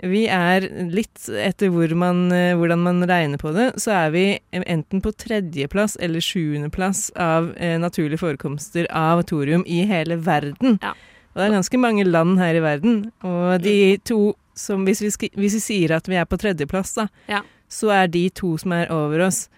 Vi 0.03 0.27
er 0.29 0.61
litt 0.93 1.23
etter 1.41 1.71
hvor 1.73 1.89
man, 1.97 2.27
eh, 2.31 2.53
hvordan 2.57 2.83
man 2.85 3.01
regner 3.09 3.39
på 3.41 3.49
det, 3.55 3.71
så 3.81 3.95
er 4.05 4.11
vi 4.13 4.25
enten 4.53 5.01
på 5.01 5.09
tredjeplass 5.17 5.97
eller 5.99 6.21
sjuendeplass 6.21 7.07
av 7.17 7.49
eh, 7.57 7.79
naturlige 7.81 8.21
forekomster 8.21 8.85
av 8.93 9.23
thorium 9.25 9.63
i 9.65 9.79
hele 9.89 10.19
verden. 10.21 10.77
Ja. 10.83 10.93
Og 11.33 11.41
det 11.41 11.47
er 11.47 11.55
ganske 11.57 11.79
mange 11.81 12.05
land 12.05 12.37
her 12.41 12.57
i 12.57 12.61
verden, 12.65 13.11
og 13.25 13.61
de 13.61 13.97
to 14.05 14.35
som 14.57 14.85
Hvis 14.87 15.03
vi, 15.03 15.09
hvis 15.37 15.53
vi 15.53 15.59
sier 15.61 15.91
at 15.93 16.07
vi 16.09 16.15
er 16.17 16.25
på 16.25 16.37
tredjeplass, 16.41 16.95
da, 16.95 17.03
Ja. 17.29 17.43
så 17.69 17.91
er 17.93 18.07
de 18.07 18.23
to 18.33 18.55
som 18.57 18.71
er 18.73 18.89
over 18.89 19.21
oss, 19.27 19.49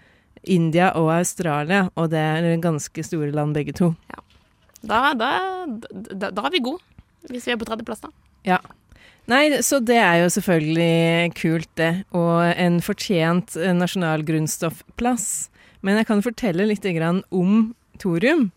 India 0.44 0.90
og 0.94 1.08
Australia, 1.14 1.86
og 1.96 2.10
det 2.10 2.18
er 2.20 2.60
ganske 2.60 3.00
store 3.04 3.30
land 3.32 3.54
begge 3.56 3.72
to. 3.72 3.94
Da, 4.84 5.14
da, 5.14 5.30
da, 5.64 6.28
da 6.30 6.44
er 6.44 6.50
vi 6.52 6.60
gode, 6.60 6.80
hvis 7.30 7.46
vi 7.48 7.52
er 7.52 7.56
på 7.56 7.64
tredjeplass, 7.64 8.00
da. 8.04 8.12
Nei, 9.30 9.60
så 9.62 9.78
det 9.78 9.98
er 10.00 10.24
jo 10.24 10.30
selvfølgelig 10.34 11.34
kult, 11.38 11.70
det. 11.78 11.92
Og 12.16 12.40
en 12.50 12.80
fortjent 12.82 13.54
eh, 13.60 13.74
nasjonal 13.76 14.24
grunnstoffplass. 14.26 15.50
Men 15.86 16.00
jeg 16.00 16.08
kan 16.08 16.24
fortelle 16.24 16.66
litt 16.66 16.88
om 17.30 17.74
thorium. 18.00 18.50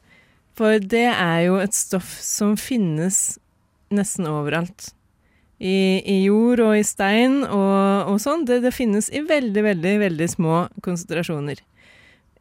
For 0.57 0.79
det 0.79 1.09
er 1.11 1.39
jo 1.47 1.59
et 1.61 1.73
stoff 1.77 2.15
som 2.21 2.55
finnes 2.57 3.37
nesten 3.93 4.25
overalt. 4.29 4.91
I, 5.63 6.01
i 6.09 6.23
jord 6.25 6.59
og 6.59 6.73
i 6.75 6.83
stein 6.83 7.43
og, 7.45 8.09
og 8.09 8.17
sånn. 8.21 8.47
Det, 8.49 8.59
det 8.65 8.73
finnes 8.73 9.11
i 9.13 9.21
veldig, 9.23 9.63
veldig, 9.69 9.93
veldig 10.07 10.29
små 10.33 10.63
konsentrasjoner. 10.83 11.61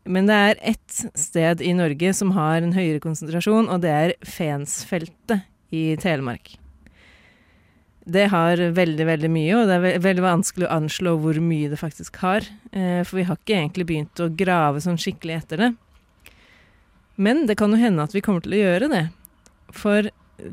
Men 0.09 0.27
det 0.27 0.41
er 0.49 0.65
ett 0.73 1.05
sted 1.15 1.63
i 1.63 1.77
Norge 1.79 2.17
som 2.17 2.33
har 2.35 2.65
en 2.65 2.75
høyere 2.75 3.03
konsentrasjon, 3.05 3.71
og 3.71 3.85
det 3.85 3.93
er 3.93 4.17
Fensfeltet 4.27 5.47
i 5.71 5.93
Telemark. 6.01 6.57
Det 8.05 8.27
har 8.33 8.59
veldig, 8.75 9.05
veldig 9.07 9.31
mye, 9.31 9.55
og 9.61 9.69
det 9.71 9.77
er 9.77 10.03
veldig 10.03 10.25
vanskelig 10.25 10.67
å 10.67 10.75
anslå 10.75 11.15
hvor 11.23 11.39
mye 11.43 11.71
det 11.71 11.79
faktisk 11.79 12.19
har. 12.25 12.47
Eh, 12.75 13.03
for 13.07 13.21
vi 13.21 13.27
har 13.29 13.39
ikke 13.39 13.59
egentlig 13.61 13.87
begynt 13.87 14.23
å 14.23 14.31
grave 14.35 14.83
sånn 14.83 14.99
skikkelig 14.99 15.37
etter 15.39 15.63
det. 15.63 15.71
Men 17.23 17.47
det 17.47 17.59
kan 17.61 17.71
jo 17.71 17.79
hende 17.79 18.03
at 18.03 18.17
vi 18.17 18.23
kommer 18.25 18.43
til 18.43 18.57
å 18.57 18.63
gjøre 18.63 18.91
det. 18.91 19.05
For 19.77 20.11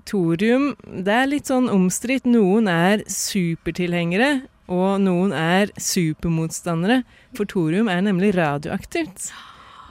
thorium, 0.09 0.75
det 0.85 1.15
er 1.15 1.29
litt 1.31 1.49
sånn 1.49 1.71
omstridt. 1.73 2.27
Noen 2.29 2.69
er 2.69 3.01
supertilhengere, 3.09 4.43
og 4.69 4.99
noen 5.01 5.33
er 5.33 5.73
supermotstandere. 5.73 7.01
For 7.37 7.49
thorium 7.49 7.89
er 7.89 8.03
nemlig 8.05 8.35
radioaktivt. 8.37 9.31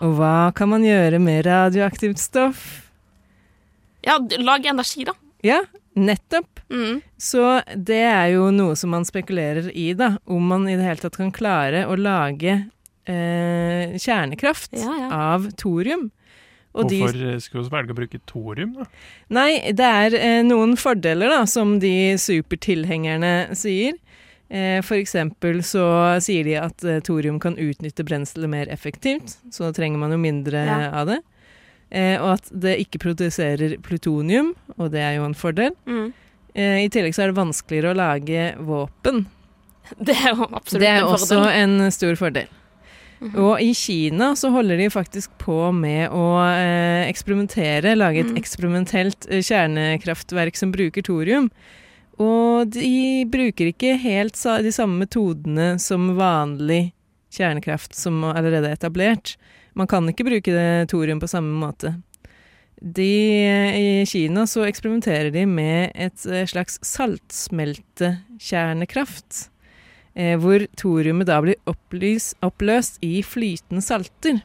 Og 0.05 0.15
hva 0.21 0.53
kan 0.55 0.71
man 0.71 0.87
gjøre 0.87 1.19
med 1.19 1.43
radioaktivt 1.49 2.23
stoff? 2.23 2.69
Ja, 4.07 4.21
lag 4.39 4.67
energi, 4.71 5.03
da. 5.09 5.17
Ja, 5.43 5.65
nettopp. 5.99 6.61
Mm. 6.71 7.01
Så 7.21 7.43
det 7.77 8.01
er 8.09 8.33
jo 8.35 8.51
noe 8.55 8.77
som 8.79 8.91
man 8.95 9.05
spekulerer 9.09 9.71
i, 9.75 9.91
da. 9.99 10.15
Om 10.27 10.47
man 10.55 10.69
i 10.69 10.77
det 10.79 10.87
hele 10.87 11.03
tatt 11.03 11.17
kan 11.21 11.33
klare 11.35 11.85
å 11.91 11.97
lage 11.99 12.55
eh, 13.09 13.97
kjernekraft 13.99 14.77
Ja, 14.79 14.95
ja. 15.03 15.11
av 15.35 15.51
thorium. 15.61 16.11
Og 16.79 16.91
Hvorfor 16.93 17.17
de, 17.17 17.31
skulle 17.43 17.65
vi 17.65 17.73
velge 17.73 17.95
å 17.95 17.97
bruke 17.97 18.19
thorium, 18.29 18.75
da? 18.77 18.85
Nei, 19.35 19.73
det 19.75 19.87
er 19.89 20.15
eh, 20.19 20.43
noen 20.47 20.77
fordeler, 20.79 21.33
da, 21.33 21.41
som 21.49 21.79
de 21.83 21.95
supertilhengerne 22.21 23.57
sier. 23.59 23.97
Eh, 24.49 24.79
for 24.85 24.97
eksempel 25.01 25.59
så 25.67 25.83
sier 26.25 26.47
de 26.47 26.55
at 26.61 26.85
eh, 26.87 27.01
thorium 27.05 27.41
kan 27.43 27.57
utnytte 27.61 28.05
brenselet 28.07 28.49
mer 28.53 28.71
effektivt, 28.73 29.39
så 29.53 29.67
da 29.67 29.75
trenger 29.77 30.01
man 30.01 30.15
jo 30.15 30.21
mindre 30.23 30.63
Ja. 30.69 30.79
av 31.03 31.11
det. 31.11 31.19
Eh, 31.91 32.21
og 32.21 32.35
at 32.37 32.51
det 32.53 32.75
ikke 32.85 33.01
produserer 33.01 33.79
plutonium, 33.81 34.55
og 34.77 34.91
det 34.93 35.01
er 35.01 35.15
jo 35.17 35.25
en 35.25 35.35
fordel. 35.39 35.73
Mm. 35.89 36.13
Eh, 36.55 36.85
I 36.85 36.89
tillegg 36.93 37.15
så 37.17 37.25
er 37.25 37.33
det 37.33 37.39
vanskeligere 37.41 37.95
å 37.95 37.97
lage 37.99 38.47
våpen. 38.61 39.25
Det 40.05 40.13
er 40.21 40.35
jo 40.37 40.45
absolutt 40.53 40.83
Det 40.83 40.89
er 40.91 40.99
en 40.99 41.07
jo 41.07 41.13
også 41.15 41.37
fordel. 41.39 41.63
en 41.63 41.93
stor 41.97 42.15
fordel. 42.21 42.49
Mhm. 43.21 43.35
Og 43.41 43.61
i 43.65 43.71
Kina 43.75 44.27
så 44.37 44.51
holder 44.53 44.77
de 44.79 44.91
faktisk 44.93 45.31
på 45.41 45.73
med 45.75 46.11
å 46.13 46.27
eh, 46.45 47.09
eksperimentere, 47.09 47.97
lage 47.97 48.21
et 48.21 48.29
Mm. 48.35 48.37
eksperimentelt 48.37 49.27
eh, 49.31 49.41
kjernekraftverk 49.43 50.55
som 50.61 50.71
bruker 50.71 51.03
thorium. 51.03 51.49
Og 52.21 52.69
de 52.71 53.25
bruker 53.31 53.73
ikke 53.73 53.97
helt 54.03 54.35
de 54.63 54.71
samme 54.75 54.99
metodene 55.07 55.79
som 55.81 56.13
vanlig 56.19 56.93
kjernekraft 57.33 57.95
som 57.95 58.21
allerede 58.25 58.69
er 58.71 58.77
etablert. 58.77 59.37
Man 59.79 59.87
kan 59.87 60.11
ikke 60.11 60.27
bruke 60.27 60.69
thorium 60.91 61.23
på 61.23 61.31
samme 61.31 61.55
måte. 61.55 61.95
De, 62.79 63.43
I 63.75 64.07
Kina 64.07 64.47
så 64.47 64.63
eksperimenterer 64.69 65.33
de 65.35 65.43
med 65.51 65.91
et 65.99 66.27
eh, 66.31 66.47
slags 66.47 66.79
saltsmeltekjernekraft 66.87 69.51
eh, 70.15 70.39
hvor 70.39 70.63
thoriumet 70.79 71.27
da 71.27 71.41
blir 71.43 71.59
opplys, 71.71 72.35
oppløst 72.45 72.99
i 73.03 73.23
flytende 73.27 73.83
salter. 73.83 74.43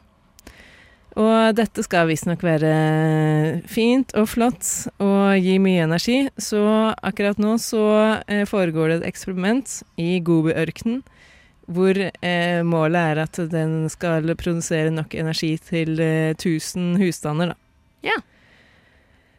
Og 1.14 1.54
dette 1.54 1.82
skal 1.86 2.08
visstnok 2.10 2.42
være 2.42 3.62
fint 3.70 4.10
og 4.18 4.26
flott 4.32 4.66
og 4.98 5.38
gi 5.38 5.58
mye 5.62 5.86
energi, 5.86 6.26
så 6.34 6.90
akkurat 7.06 7.38
nå 7.38 7.54
så 7.62 8.18
eh, 8.26 8.42
foregår 8.50 8.88
det 8.88 8.96
et 8.98 9.06
eksperiment 9.12 9.86
i 9.94 10.18
Gobi-ørkenen 10.26 11.06
hvor 11.70 11.96
eh, 11.96 12.60
målet 12.66 13.00
er 13.14 13.22
at 13.24 13.40
den 13.50 13.84
skal 13.92 14.28
produsere 14.36 14.92
nok 14.92 15.14
energi 15.16 15.54
til 15.64 15.98
eh, 16.02 16.34
1000 16.36 16.98
husstander, 17.00 17.54
da. 17.54 17.60
Ja. 18.04 18.18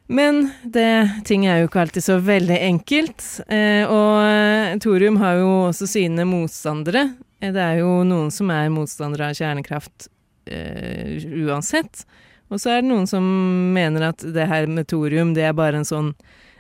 Men 0.07 0.51
det, 0.61 1.21
ting 1.25 1.47
er 1.49 1.61
jo 1.61 1.69
ikke 1.69 1.81
alltid 1.85 2.05
så 2.05 2.17
veldig 2.21 2.57
enkelt. 2.67 3.23
Eh, 3.49 3.85
og 3.89 4.21
eh, 4.21 4.75
thorium 4.81 5.17
har 5.21 5.39
jo 5.41 5.49
også 5.71 5.89
sine 5.89 6.27
motstandere. 6.29 7.07
Eh, 7.41 7.53
det 7.53 7.61
er 7.61 7.81
jo 7.81 8.03
noen 8.05 8.29
som 8.33 8.51
er 8.53 8.73
motstandere 8.73 9.31
av 9.31 9.39
kjernekraft 9.39 10.07
eh, 10.45 11.25
uansett. 11.45 12.05
Og 12.53 12.61
så 12.61 12.75
er 12.75 12.83
det 12.83 12.91
noen 12.91 13.09
som 13.09 13.25
mener 13.73 14.11
at 14.11 14.21
det 14.21 14.45
her 14.49 14.69
med 14.69 14.85
thorium, 14.91 15.33
det 15.33 15.47
er 15.47 15.57
bare 15.57 15.81
en 15.81 15.89
sånn 15.89 16.13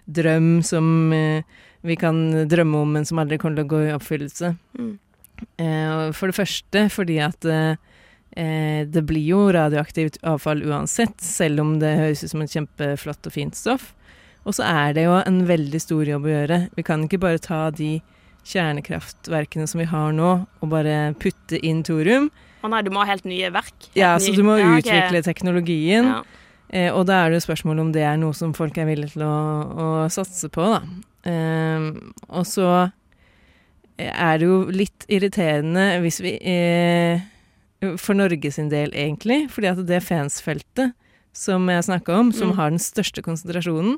drøm 0.05 0.59
som 0.65 0.85
vi 1.85 1.95
kan 1.97 2.17
drømme 2.49 2.81
om, 2.81 2.91
men 2.97 3.05
som 3.05 3.21
aldri 3.21 3.37
kommer 3.41 3.59
til 3.61 3.65
å 3.65 3.69
gå 3.69 3.79
i 3.85 3.93
oppfyllelse. 3.93 4.51
Mm. 4.77 4.93
Eh, 5.57 6.11
for 6.15 6.31
det 6.31 6.37
første 6.37 6.85
fordi 6.93 7.19
at 7.23 7.45
eh, 7.49 7.75
eh, 8.37 8.81
det 8.87 9.03
blir 9.07 9.25
jo 9.25 9.43
radioaktivt 9.55 10.19
avfall 10.27 10.63
uansett, 10.67 11.15
selv 11.21 11.63
om 11.63 11.77
det 11.81 11.95
høres 11.99 12.23
ut 12.25 12.33
som 12.33 12.43
et 12.45 12.55
kjempeflott 12.55 13.29
og 13.29 13.35
fint 13.35 13.57
stoff. 13.57 13.93
Og 14.45 14.53
så 14.57 14.65
er 14.67 14.93
det 14.93 15.07
jo 15.07 15.15
en 15.17 15.41
veldig 15.49 15.81
stor 15.81 16.05
jobb 16.05 16.27
å 16.27 16.33
gjøre. 16.35 16.59
Vi 16.77 16.85
kan 16.85 17.03
ikke 17.07 17.21
bare 17.23 17.41
ta 17.41 17.67
de 17.73 17.97
kjernekraftverkene 18.45 19.65
som 19.67 19.81
vi 19.81 19.87
har 19.89 20.11
nå, 20.13 20.31
og 20.61 20.69
bare 20.69 21.15
putte 21.21 21.57
inn 21.65 21.81
thorium. 21.85 22.29
Å 22.61 22.69
nei, 22.69 22.81
du 22.85 22.91
må 22.93 23.01
ha 23.01 23.09
helt 23.09 23.25
nye 23.25 23.49
verk. 23.53 23.73
Helt 23.87 23.97
Ja, 23.97 24.15
så 24.21 24.33
du 24.35 24.43
må 24.45 24.57
ok. 24.59 24.83
utvikle 24.83 25.21
teknologien. 25.25 26.11
Ja. 26.13 26.21
Eh, 26.69 26.91
og 26.93 27.05
da 27.09 27.23
er 27.23 27.31
det 27.31 27.39
jo 27.39 27.47
spørsmål 27.47 27.81
om 27.83 27.91
det 27.93 28.05
er 28.05 28.17
noe 28.21 28.33
som 28.37 28.53
folk 28.57 28.77
er 28.81 28.87
villige 28.89 29.15
til 29.15 29.25
å, 29.25 29.35
å 29.69 29.87
satse 30.13 30.49
på, 30.53 30.65
da. 30.75 30.81
Eh, 31.29 31.89
og 32.29 32.45
så 32.49 32.69
er 33.97 34.37
det 34.41 34.47
jo 34.49 34.57
litt 34.75 35.05
irriterende 35.07 36.01
hvis 36.03 36.19
vi 36.23 36.35
eh, 36.41 37.21
For 38.01 38.17
Norge 38.17 38.49
sin 38.51 38.69
del, 38.71 38.89
egentlig. 38.97 39.45
Fordi 39.53 39.67
at 39.69 39.81
det 39.87 40.01
fansfeltet 40.03 40.93
som 41.35 41.67
jeg 41.69 41.83
snakka 41.83 42.15
om, 42.17 42.31
som 42.31 42.49
Mm. 42.49 42.55
har 42.57 42.69
den 42.71 42.79
største 42.79 43.21
konsentrasjonen, 43.21 43.97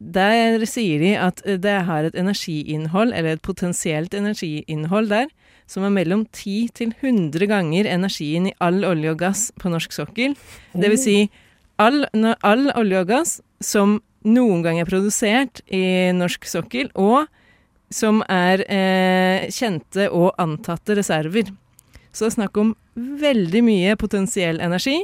der 0.00 0.62
sier 0.66 0.98
de 1.02 1.10
at 1.18 1.42
det 1.44 1.84
har 1.86 2.04
et 2.04 2.14
energiinnhold, 2.14 3.12
eller 3.12 3.34
et 3.34 3.42
potensielt 3.42 4.14
energiinnhold 4.14 5.08
der, 5.10 5.26
som 5.66 5.84
er 5.84 5.90
mellom 5.90 6.24
10 6.32 6.68
til 6.74 6.94
100 7.02 7.46
ganger 7.46 7.86
energien 7.86 8.46
i 8.48 8.54
all 8.60 8.84
olje 8.84 9.10
og 9.10 9.18
gass 9.18 9.52
på 9.60 9.70
norsk 9.70 9.92
sokkel. 9.92 10.34
Det 10.74 10.90
vil 10.90 10.98
si 10.98 11.30
all, 11.78 12.06
all 12.42 12.70
olje 12.74 13.00
og 13.00 13.08
gass 13.08 13.40
som 13.60 14.00
noen 14.24 14.62
gang 14.62 14.80
er 14.80 14.88
produsert 14.88 15.60
i 15.70 16.10
norsk 16.14 16.44
sokkel, 16.48 16.90
og 16.94 17.26
som 17.94 18.22
er 18.32 18.64
eh, 18.66 19.44
kjente 19.54 20.08
og 20.10 20.32
antatte 20.42 20.96
reserver. 20.98 21.52
Så 22.14 22.24
det 22.26 22.30
er 22.32 22.36
snakk 22.38 22.58
om 22.62 22.72
veldig 22.94 23.62
mye 23.66 23.94
potensiell 23.98 24.58
energi. 24.62 25.00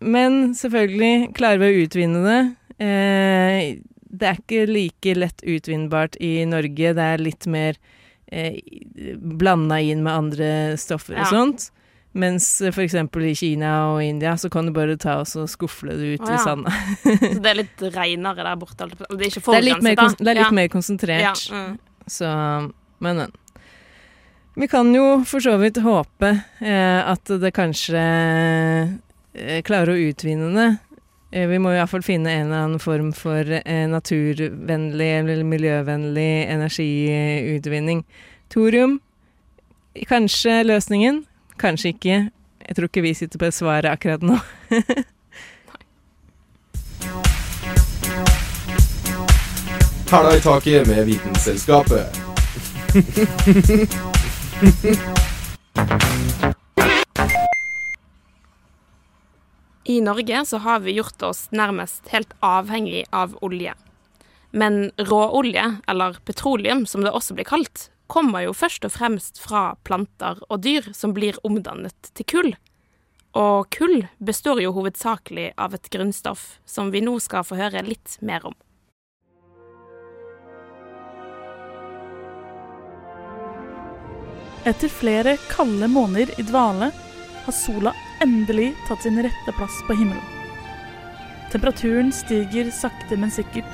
Men 0.00 0.52
selvfølgelig, 0.54 1.32
klarer 1.34 1.58
vi 1.62 1.68
å 1.72 1.84
utvinne 1.86 2.20
det? 2.22 2.40
Eh, 2.78 3.78
det 4.08 4.28
er 4.30 4.38
ikke 4.40 4.66
like 4.70 5.14
lett 5.18 5.42
utvinnbart 5.42 6.14
i 6.22 6.44
Norge. 6.48 6.92
Det 6.94 7.06
er 7.14 7.22
litt 7.22 7.46
mer 7.50 7.78
eh, 8.30 8.60
blanda 9.18 9.80
inn 9.82 10.04
med 10.06 10.14
andre 10.14 10.50
stoffer 10.80 11.18
og 11.18 11.24
Ja. 11.26 11.30
sånt. 11.32 11.70
Mens 12.12 12.46
f.eks. 12.64 12.94
i 12.94 13.34
Kina 13.36 13.72
og 13.92 14.02
India 14.02 14.32
så 14.40 14.48
kan 14.50 14.66
du 14.66 14.72
bare 14.74 14.96
ta 14.96 15.18
og 15.20 15.26
så 15.28 15.44
skufle 15.50 15.92
det 15.98 16.14
ut 16.16 16.24
Å, 16.24 16.30
i 16.34 16.38
sanda. 16.40 16.72
Så 17.34 17.42
det 17.44 17.50
er 17.52 17.58
litt 17.60 17.84
reinere 17.94 18.46
der 18.46 18.56
borte? 18.58 18.88
Det 18.88 19.28
er 19.28 19.36
Det 19.36 19.58
er 19.58 19.66
litt 19.66 19.84
mer, 19.84 20.00
det 20.16 20.32
er 20.32 20.40
litt 20.40 20.48
Ja. 20.48 20.54
mer 20.56 20.70
konsentrert. 20.72 21.20
Ja, 21.20 21.34
mm. 21.52 21.76
Så, 22.08 22.30
men, 23.04 23.20
men. 23.22 23.36
Vi 24.58 24.66
kan 24.72 24.88
jo 24.96 25.20
for 25.28 25.44
så 25.44 25.54
vidt 25.60 25.76
håpe 25.84 26.32
eh, 26.64 27.00
at 27.12 27.30
det 27.38 27.52
kanskje 27.54 28.00
eh, 28.00 29.60
klarer 29.62 29.92
å 29.92 30.00
utvinne 30.08 30.48
det. 30.56 30.70
Eh, 31.30 31.46
vi 31.46 31.60
må 31.62 31.70
i 31.70 31.78
hvert 31.78 31.92
fall 31.92 32.02
finne 32.02 32.32
en 32.32 32.48
eller 32.48 32.64
annen 32.64 32.82
form 32.82 33.12
for 33.14 33.52
eh, 33.60 33.84
naturvennlig 33.92 35.10
eller 35.20 35.44
miljøvennlig 35.46 36.30
energiutvinning. 36.56 38.02
Thorium, 38.50 38.98
kanskje 40.08 40.62
løsningen, 40.66 41.22
kanskje 41.60 41.94
ikke. 41.94 42.18
Jeg 42.68 42.76
tror 42.76 42.90
ikke 42.90 43.04
vi 43.04 43.14
sitter 43.16 43.38
på 43.40 43.48
det 43.48 43.54
svaret 43.56 43.90
akkurat 43.90 44.22
nå. 44.22 44.38
Hæla 50.08 50.36
i 50.36 50.40
taket 50.40 50.86
med 50.88 51.04
Vitenselskapet. 51.04 52.06
I 59.84 60.00
Norge 60.00 60.46
så 60.46 60.58
har 60.58 60.80
vi 60.80 60.92
gjort 60.92 61.22
oss 61.22 61.50
nærmest 61.50 62.08
helt 62.08 62.32
avhengig 62.40 63.04
av 63.12 63.36
olje. 63.44 63.74
Men 64.50 64.90
råolje, 64.96 65.76
eller 65.86 66.16
petroleum 66.24 66.86
som 66.86 67.04
det 67.04 67.12
også 67.12 67.36
blir 67.36 67.48
kalt, 67.48 67.90
kommer 68.08 68.46
jo 68.46 68.54
først 68.56 68.86
og 68.88 68.94
fremst 68.96 69.40
fra 69.42 69.74
planter 69.84 70.40
og 70.48 70.62
dyr 70.64 70.88
som 70.96 71.12
blir 71.16 71.38
omdannet 71.46 72.10
til 72.16 72.28
kull. 72.32 72.54
Og 73.36 73.68
kull 73.74 74.06
består 74.18 74.62
jo 74.64 74.72
hovedsakelig 74.74 75.52
av 75.60 75.76
et 75.76 75.90
grunnstoff 75.92 76.56
som 76.66 76.90
vi 76.94 77.04
nå 77.04 77.18
skal 77.22 77.44
få 77.46 77.60
høre 77.60 77.84
litt 77.86 78.16
mer 78.24 78.48
om. 78.48 78.56
Etter 84.66 84.90
flere 84.92 85.36
kalde 85.48 85.86
måneder 85.88 86.32
i 86.40 86.44
dvale 86.44 86.90
har 87.44 87.54
sola 87.56 87.94
endelig 88.24 88.72
tatt 88.88 89.04
sin 89.04 89.20
rette 89.22 89.54
plass 89.56 89.76
på 89.86 89.96
himmelen. 89.96 90.24
Temperaturen 91.52 92.10
stiger 92.12 92.68
sakte, 92.74 93.16
men 93.16 93.32
sikkert, 93.32 93.68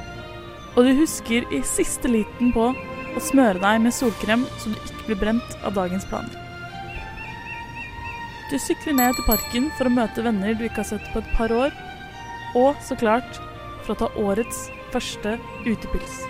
og 0.76 0.86
du 0.86 0.92
husker 1.00 1.46
i 1.50 1.62
siste 1.66 2.10
liten 2.10 2.52
på 2.54 2.68
å 3.14 3.22
smøre 3.22 3.62
deg 3.62 3.82
med 3.84 3.94
solkrem 3.94 4.44
så 4.58 4.72
du 4.72 4.78
ikke 4.78 5.06
blir 5.08 5.20
brent 5.20 5.56
av 5.62 5.76
dagens 5.78 6.06
planer. 6.10 6.34
Du 8.50 8.58
sykler 8.60 8.94
ned 8.98 9.16
til 9.16 9.26
parken 9.26 9.70
for 9.78 9.88
å 9.88 9.94
møte 9.94 10.22
venner 10.22 10.54
du 10.54 10.66
ikke 10.66 10.82
har 10.82 10.90
sett 10.92 11.06
på 11.14 11.22
et 11.22 11.34
par 11.38 11.54
år, 11.54 11.74
og 12.58 12.78
så 12.84 12.96
klart 12.98 13.40
for 13.84 13.94
å 13.94 14.00
ta 14.04 14.10
årets 14.20 14.68
første 14.92 15.38
utepils. 15.66 16.22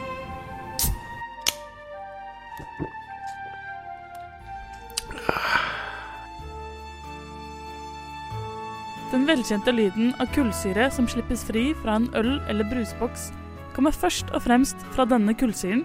Den 9.14 9.28
velkjente 9.28 9.70
lyden 9.70 10.14
av 10.18 10.30
kullsyre 10.34 10.88
som 10.90 11.06
slippes 11.06 11.44
fri 11.46 11.68
fra 11.82 12.00
en 12.00 12.08
øl- 12.18 12.40
eller 12.50 12.66
brusboks, 12.66 13.28
kommer 13.74 13.94
først 13.94 14.32
og 14.34 14.42
fremst 14.42 14.80
fra 14.94 15.06
denne 15.06 15.36
kullsyren, 15.38 15.84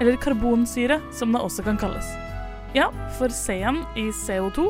eller 0.00 0.18
karbonsyre 0.20 1.00
som 1.14 1.32
det 1.32 1.42
også 1.42 1.64
kan 1.66 1.78
kalles. 1.80 2.08
Ja, 2.76 2.90
for 3.16 3.32
C-en 3.32 3.82
i 3.96 4.10
CO2 4.12 4.68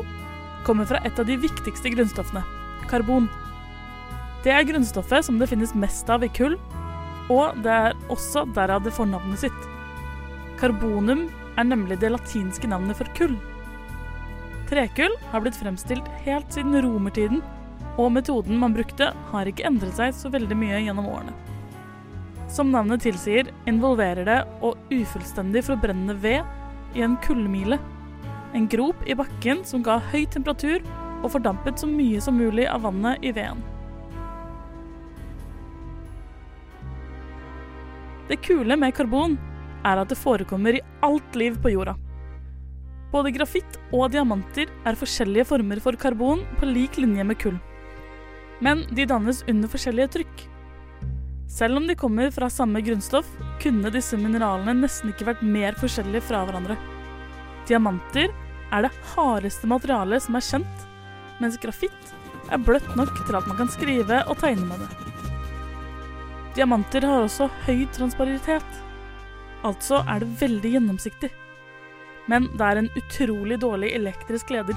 kommer 0.67 0.87
fra 0.87 1.01
et 1.07 1.19
av 1.19 1.27
de 1.27 1.37
viktigste 1.39 1.91
grunnstoffene, 1.93 2.43
karbon. 2.91 3.27
Det 4.45 4.53
er 4.53 4.67
grunnstoffet 4.67 5.25
som 5.27 5.39
det 5.39 5.49
finnes 5.51 5.75
mest 5.75 6.09
av 6.09 6.23
i 6.23 6.31
kull, 6.31 6.55
og 7.33 7.57
det 7.63 7.73
er 7.73 7.97
også 8.13 8.45
derav 8.55 8.85
det 8.85 8.95
får 8.95 9.09
navnet 9.11 9.43
sitt. 9.43 9.67
Karbonum 10.61 11.27
er 11.57 11.67
nemlig 11.67 11.99
det 12.01 12.13
latinske 12.13 12.69
navnet 12.69 12.99
for 12.99 13.11
kull. 13.17 13.35
Trekull 14.67 15.13
har 15.31 15.43
blitt 15.43 15.59
fremstilt 15.59 16.07
helt 16.25 16.51
siden 16.53 16.75
romertiden, 16.83 17.43
og 17.97 18.11
metoden 18.13 18.59
man 18.61 18.75
brukte 18.77 19.11
har 19.31 19.49
ikke 19.49 19.65
endret 19.67 19.95
seg 19.97 20.15
så 20.15 20.31
veldig 20.31 20.57
mye 20.59 20.83
gjennom 20.85 21.07
årene. 21.09 21.46
Som 22.47 22.71
navnet 22.71 23.03
tilsier, 23.03 23.49
involverer 23.67 24.23
det 24.27 24.37
å 24.63 24.71
ufullstendig 24.93 25.65
forbrenne 25.67 26.15
ved 26.23 26.95
i 26.95 27.03
en 27.03 27.17
kullmile. 27.25 27.79
En 28.55 28.67
grop 28.71 29.01
i 29.05 29.15
bakken 29.19 29.65
som 29.67 29.83
ga 29.83 29.99
høy 30.11 30.23
temperatur 30.31 30.85
og 31.23 31.31
fordampet 31.33 31.81
så 31.81 31.89
mye 31.91 32.21
som 32.23 32.39
mulig 32.39 32.67
av 32.71 32.85
vannet 32.87 33.23
i 33.25 33.33
veden. 33.35 33.59
Det 38.27 38.39
kule 38.43 38.75
med 38.79 38.95
karbon 38.95 39.37
er 39.87 40.01
at 40.01 40.11
det 40.11 40.19
forekommer 40.19 40.75
i 40.79 40.83
alt 41.05 41.35
liv 41.39 41.55
på 41.63 41.71
jorda. 41.75 41.95
Både 43.11 43.31
grafitt 43.31 43.77
og 43.95 44.11
diamanter 44.11 44.71
er 44.87 44.99
forskjellige 44.99 45.47
former 45.47 45.79
for 45.83 45.95
karbon 45.99 46.43
på 46.59 46.67
lik 46.67 46.99
linje 46.99 47.23
med 47.23 47.39
kull. 47.39 47.59
Men 48.63 48.83
de 48.91 49.05
dannes 49.07 49.43
under 49.47 49.71
forskjellige 49.71 50.15
trykk. 50.17 50.47
Selv 51.47 51.77
om 51.77 51.87
de 51.87 51.95
kommer 51.95 52.31
fra 52.31 52.49
samme 52.49 52.81
grunnstoff, 52.81 53.27
kunne 53.61 53.91
disse 53.93 54.17
mineralene 54.19 54.75
nesten 54.81 55.13
ikke 55.13 55.29
vært 55.29 55.45
mer 55.47 55.77
forskjellige 55.79 56.27
fra 56.27 56.43
hverandre. 56.45 56.75
Diamanter 57.67 58.33
er 58.75 58.83
det 58.83 58.91
hardeste 59.13 59.67
materialet 59.69 60.25
som 60.25 60.35
er 60.35 60.43
kjent, 60.43 60.87
mens 61.39 61.57
grafitt 61.63 62.13
er 62.51 62.61
bløtt 62.63 62.89
nok 62.99 63.13
til 63.23 63.37
at 63.39 63.47
man 63.47 63.59
kan 63.59 63.71
skrive 63.71 64.19
og 64.27 64.39
tegne 64.41 64.67
med 64.67 64.83
det. 64.83 64.89
Diamanter 66.57 67.05
har 67.07 67.23
også 67.23 67.47
høy 67.65 67.85
transparitet, 67.95 68.77
altså 69.67 70.01
er 70.09 70.23
det 70.23 70.35
veldig 70.41 70.73
gjennomsiktig. 70.75 71.31
Men 72.27 72.49
det 72.59 72.65
er 72.67 72.81
en 72.81 72.91
utrolig 72.99 73.59
dårlig 73.63 73.93
elektrisk 73.95 74.51
leder. 74.51 74.75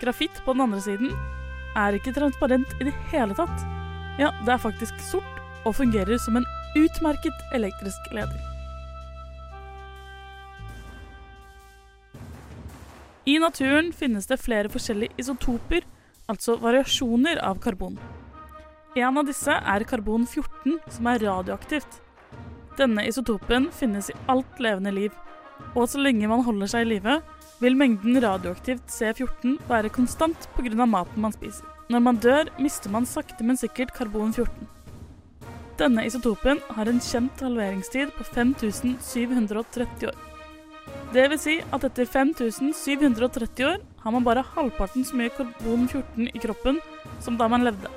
Grafitt 0.00 0.42
på 0.44 0.54
den 0.54 0.64
andre 0.68 0.80
siden 0.84 1.10
er 1.78 1.96
ikke 1.96 2.14
transparent 2.14 2.70
i 2.78 2.86
det 2.86 2.94
hele 3.10 3.34
tatt. 3.34 3.66
Ja, 4.20 4.30
det 4.44 4.54
er 4.54 4.62
faktisk 4.62 5.00
sort 5.02 5.39
og 5.64 5.76
fungerer 5.76 6.18
som 6.22 6.38
en 6.40 6.46
utmerket 6.78 7.54
elektrisk 7.56 8.12
leder. 8.14 8.38
I 13.28 13.36
naturen 13.38 13.92
finnes 13.92 14.26
det 14.26 14.40
flere 14.40 14.70
forskjellige 14.72 15.20
isotoper, 15.20 15.84
altså 16.30 16.56
variasjoner 16.62 17.38
av 17.44 17.60
karbon. 17.62 17.98
En 18.98 19.20
av 19.20 19.26
disse 19.28 19.52
er 19.54 19.84
karbon 19.86 20.24
14, 20.26 20.78
som 20.90 21.10
er 21.10 21.22
radioaktivt. 21.22 22.00
Denne 22.78 23.04
isotopen 23.06 23.68
finnes 23.76 24.08
i 24.10 24.16
alt 24.32 24.58
levende 24.62 24.94
liv, 24.96 25.14
og 25.76 25.86
så 25.92 26.00
lenge 26.00 26.30
man 26.30 26.42
holder 26.46 26.72
seg 26.72 26.86
i 26.86 26.94
live, 26.94 27.20
vil 27.60 27.76
mengden 27.76 28.16
radioaktivt 28.24 28.88
C14 28.88 29.58
være 29.68 29.92
konstant 29.92 30.48
pga. 30.56 30.86
maten 30.86 31.20
man 31.22 31.32
spiser. 31.36 31.66
Når 31.90 32.00
man 32.00 32.16
dør, 32.16 32.48
mister 32.58 32.90
man 32.90 33.06
sakte, 33.06 33.44
men 33.44 33.56
sikkert 33.56 33.92
karbon 33.92 34.32
14. 34.32 34.79
Denne 35.80 36.02
isotopen 36.04 36.58
har 36.76 36.88
en 36.90 36.98
kjent 37.00 37.40
halveringstid 37.40 38.10
på 38.12 38.24
5730 38.26 40.10
år. 40.10 40.18
Det 41.14 41.24
vil 41.32 41.40
si 41.40 41.54
at 41.72 41.86
etter 41.88 42.04
5730 42.04 43.64
år 43.64 43.78
har 44.02 44.12
man 44.12 44.26
bare 44.26 44.44
halvparten 44.52 45.06
så 45.08 45.16
mye 45.16 45.32
karbon 45.32 45.88
14 45.88 46.28
i 46.28 46.42
kroppen 46.42 46.82
som 47.24 47.40
da 47.40 47.48
man 47.48 47.64
levde. 47.64 47.88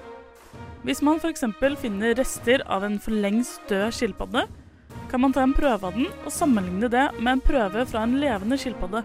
Hvis 0.87 1.03
man 1.03 1.19
f.eks. 1.19 1.43
finner 1.81 2.15
rester 2.15 2.63
av 2.71 2.87
en 2.87 2.97
for 3.03 3.11
lengst 3.11 3.67
død 3.67 3.91
skilpadde, 3.99 4.47
kan 5.11 5.21
man 5.21 5.35
ta 5.35 5.43
en 5.43 5.55
prøve 5.55 5.83
av 5.83 5.99
den 5.99 6.07
og 6.23 6.31
sammenligne 6.31 6.87
det 6.87 7.05
med 7.19 7.33
en 7.35 7.45
prøve 7.51 7.85
fra 7.85 8.07
en 8.07 8.15
levende 8.23 8.59
skilpadde, 8.63 9.03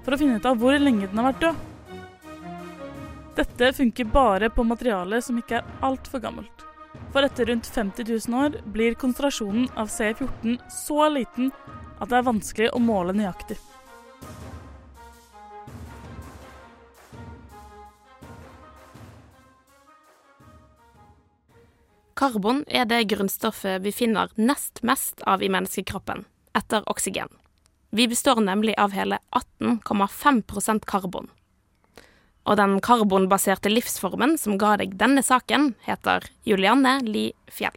for 0.00 0.16
å 0.16 0.20
finne 0.20 0.40
ut 0.40 0.48
av 0.48 0.56
hvor 0.60 0.80
lenge 0.80 1.10
den 1.10 1.20
har 1.20 1.32
vært 1.32 1.44
død. 1.44 1.64
Dette 3.36 3.74
funker 3.76 4.08
bare 4.08 4.48
på 4.48 4.64
materiale 4.64 5.20
som 5.24 5.36
ikke 5.36 5.60
er 5.60 5.82
altfor 5.84 6.24
gammelt. 6.24 6.63
For 7.14 7.22
etter 7.22 7.46
rundt 7.46 7.66
50 7.66 8.04
000 8.28 8.44
år 8.44 8.56
blir 8.74 8.94
konsentrasjonen 8.98 9.68
av 9.78 9.86
C14 9.86 10.56
så 10.70 11.04
liten 11.14 11.52
at 12.02 12.10
det 12.10 12.16
er 12.18 12.26
vanskelig 12.26 12.72
å 12.74 12.80
måle 12.82 13.14
nøyaktig. 13.14 13.54
Karbon 22.18 22.64
er 22.66 22.90
det 22.90 23.04
grunnstoffet 23.14 23.86
vi 23.86 23.94
finner 23.94 24.34
nest 24.34 24.82
mest 24.82 25.22
av 25.22 25.42
i 25.42 25.52
menneskekroppen, 25.54 26.26
etter 26.58 26.82
oksygen. 26.90 27.30
Vi 27.94 28.10
består 28.10 28.42
nemlig 28.42 28.74
av 28.74 28.90
hele 28.90 29.22
18,5% 29.62 30.82
karbon. 30.90 31.30
Og 32.44 32.58
den 32.60 32.76
karbonbaserte 32.84 33.72
livsformen 33.72 34.36
som 34.40 34.58
ga 34.60 34.74
deg 34.80 34.98
denne 35.00 35.24
saken, 35.24 35.72
heter 35.86 36.28
Julianne 36.44 36.98
Li 37.06 37.30
Fjell. 37.48 37.76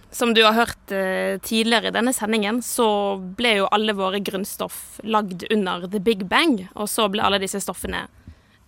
som 0.11 0.33
du 0.33 0.41
har 0.43 0.53
hørt 0.53 0.91
eh, 0.91 1.39
tidligere 1.39 1.87
i 1.87 1.95
denne 1.95 2.11
sendingen, 2.13 2.59
så 2.61 3.15
ble 3.37 3.55
jo 3.61 3.69
alle 3.71 3.95
våre 3.95 4.19
grunnstoff 4.19 4.99
lagd 5.07 5.45
under 5.49 5.87
the 5.87 6.01
big 6.03 6.25
bang, 6.27 6.65
og 6.75 6.89
så 6.91 7.07
ble 7.11 7.23
alle 7.23 7.39
disse 7.39 7.61
stoffene 7.63 8.05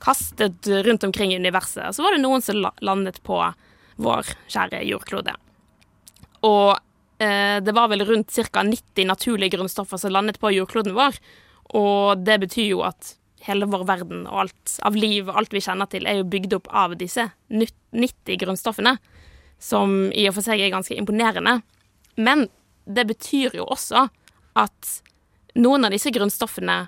kastet 0.04 0.68
rundt 0.88 1.04
omkring 1.04 1.34
i 1.34 1.40
universet. 1.40 1.96
Så 1.96 2.04
var 2.04 2.16
det 2.16 2.24
noen 2.24 2.44
som 2.44 2.64
landet 2.84 3.20
på 3.28 3.40
vår 4.04 4.32
kjære 4.52 4.84
jordklode. 4.88 5.36
Og 6.48 6.72
eh, 7.24 7.60
det 7.64 7.76
var 7.76 7.92
vel 7.92 8.06
rundt 8.08 8.32
ca. 8.32 8.64
90 8.64 9.08
naturlige 9.08 9.58
grunnstoffer 9.58 10.00
som 10.00 10.16
landet 10.16 10.40
på 10.40 10.52
jordkloden 10.56 10.96
vår, 10.96 11.20
og 11.76 12.24
det 12.24 12.40
betyr 12.44 12.72
jo 12.72 12.84
at 12.88 13.18
hele 13.44 13.68
vår 13.68 13.84
verden 13.88 14.24
og 14.30 14.46
alt 14.46 14.78
av 14.88 14.96
liv, 14.96 15.28
og 15.28 15.40
alt 15.40 15.56
vi 15.56 15.64
kjenner 15.64 15.92
til, 15.92 16.08
er 16.08 16.22
jo 16.22 16.30
bygd 16.32 16.56
opp 16.56 16.72
av 16.72 16.96
disse 17.00 17.28
90 17.52 18.40
grunnstoffene 18.40 18.96
som 19.64 20.12
i 20.12 20.28
og 20.28 20.36
for 20.38 20.46
seg 20.46 20.60
er 20.60 20.74
ganske 20.74 20.98
imponerende. 21.00 21.62
Men 22.20 22.48
det 22.84 23.08
betyr 23.08 23.56
jo 23.58 23.68
også 23.72 24.08
at 24.60 24.90
noen 25.56 25.88
av 25.88 25.94
disse 25.94 26.12
grunnstoffene 26.14 26.88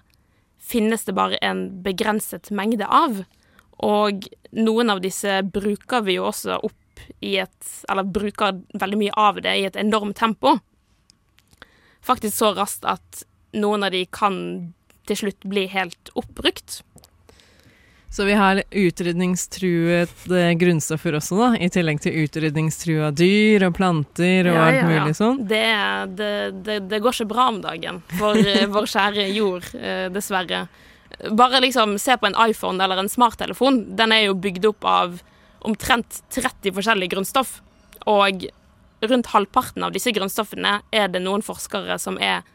finnes 0.65 1.05
det 1.05 1.15
bare 1.15 1.39
en 1.45 1.67
begrenset 1.85 2.51
mengde 2.51 2.87
av. 2.89 3.21
Og 3.85 4.27
noen 4.55 4.91
av 4.91 5.01
disse 5.03 5.41
bruker 5.43 6.03
vi 6.05 6.17
jo 6.17 6.27
også 6.31 6.59
opp 6.63 6.81
i 7.19 7.35
et 7.43 7.71
Eller 7.91 8.07
bruker 8.07 8.61
veldig 8.79 8.97
mye 8.97 9.15
av 9.19 9.41
det 9.43 9.51
i 9.59 9.65
et 9.67 9.75
enormt 9.77 10.15
tempo. 10.17 10.55
Faktisk 12.01 12.37
så 12.37 12.53
raskt 12.55 12.87
at 12.87 13.25
noen 13.53 13.83
av 13.83 13.91
de 13.91 14.05
kan 14.07 14.37
til 15.05 15.19
slutt 15.19 15.45
bli 15.45 15.67
helt 15.69 16.09
oppbrukt. 16.17 16.79
Så 18.15 18.23
vi 18.23 18.33
har 18.33 18.61
utrydningstruet 18.71 20.31
eh, 20.31 20.51
grunnstoffer 20.55 21.17
også, 21.17 21.35
da, 21.35 21.47
i 21.59 21.67
tillegg 21.67 21.97
til 21.99 22.15
utrydningstrua 22.21 23.09
dyr 23.11 23.65
og 23.67 23.73
planter 23.75 24.47
og 24.47 24.55
Ja, 24.55 24.61
alt 24.69 24.77
ja, 24.77 24.85
ja. 24.85 24.91
mulig 24.93 25.17
sånn. 25.17 25.41
Det, 25.49 25.65
det, 26.15 26.29
det, 26.63 26.77
det 26.93 27.01
går 27.03 27.17
ikke 27.17 27.27
bra 27.33 27.49
om 27.51 27.59
dagen 27.65 27.99
for 28.15 28.39
eh, 28.39 28.63
vår 28.77 28.87
kjære 28.87 29.27
jord, 29.35 29.67
eh, 29.75 30.05
dessverre. 30.15 30.61
Bare 31.35 31.59
liksom 31.65 31.97
se 31.99 32.15
på 32.15 32.29
en 32.29 32.39
iPhone 32.45 32.79
eller 32.79 33.03
en 33.03 33.11
smarttelefon. 33.11 33.81
Den 33.99 34.15
er 34.15 34.29
jo 34.29 34.39
bygd 34.47 34.69
opp 34.71 34.87
av 34.87 35.19
omtrent 35.67 36.21
30 36.31 36.71
forskjellige 36.77 37.17
grunnstoff. 37.17 37.57
Og 38.07 38.47
rundt 39.03 39.33
halvparten 39.35 39.83
av 39.83 39.91
disse 39.91 40.15
grunnstoffene 40.15 40.77
er 40.95 41.11
det 41.11 41.19
noen 41.27 41.43
forskere 41.43 41.99
som 41.99 42.15
er 42.23 42.47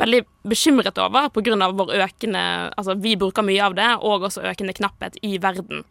veldig 0.00 0.22
bekymret 0.48 0.98
over 0.98 1.28
pga. 1.30 1.70
vår 1.72 1.94
økende 2.04 2.44
Altså, 2.76 2.94
vi 2.94 3.16
bruker 3.16 3.42
mye 3.42 3.62
av 3.62 3.74
det, 3.74 3.90
og 4.00 4.22
også 4.22 4.42
økende 4.42 4.74
knapphet 4.74 5.18
i 5.22 5.38
verden. 5.38 5.84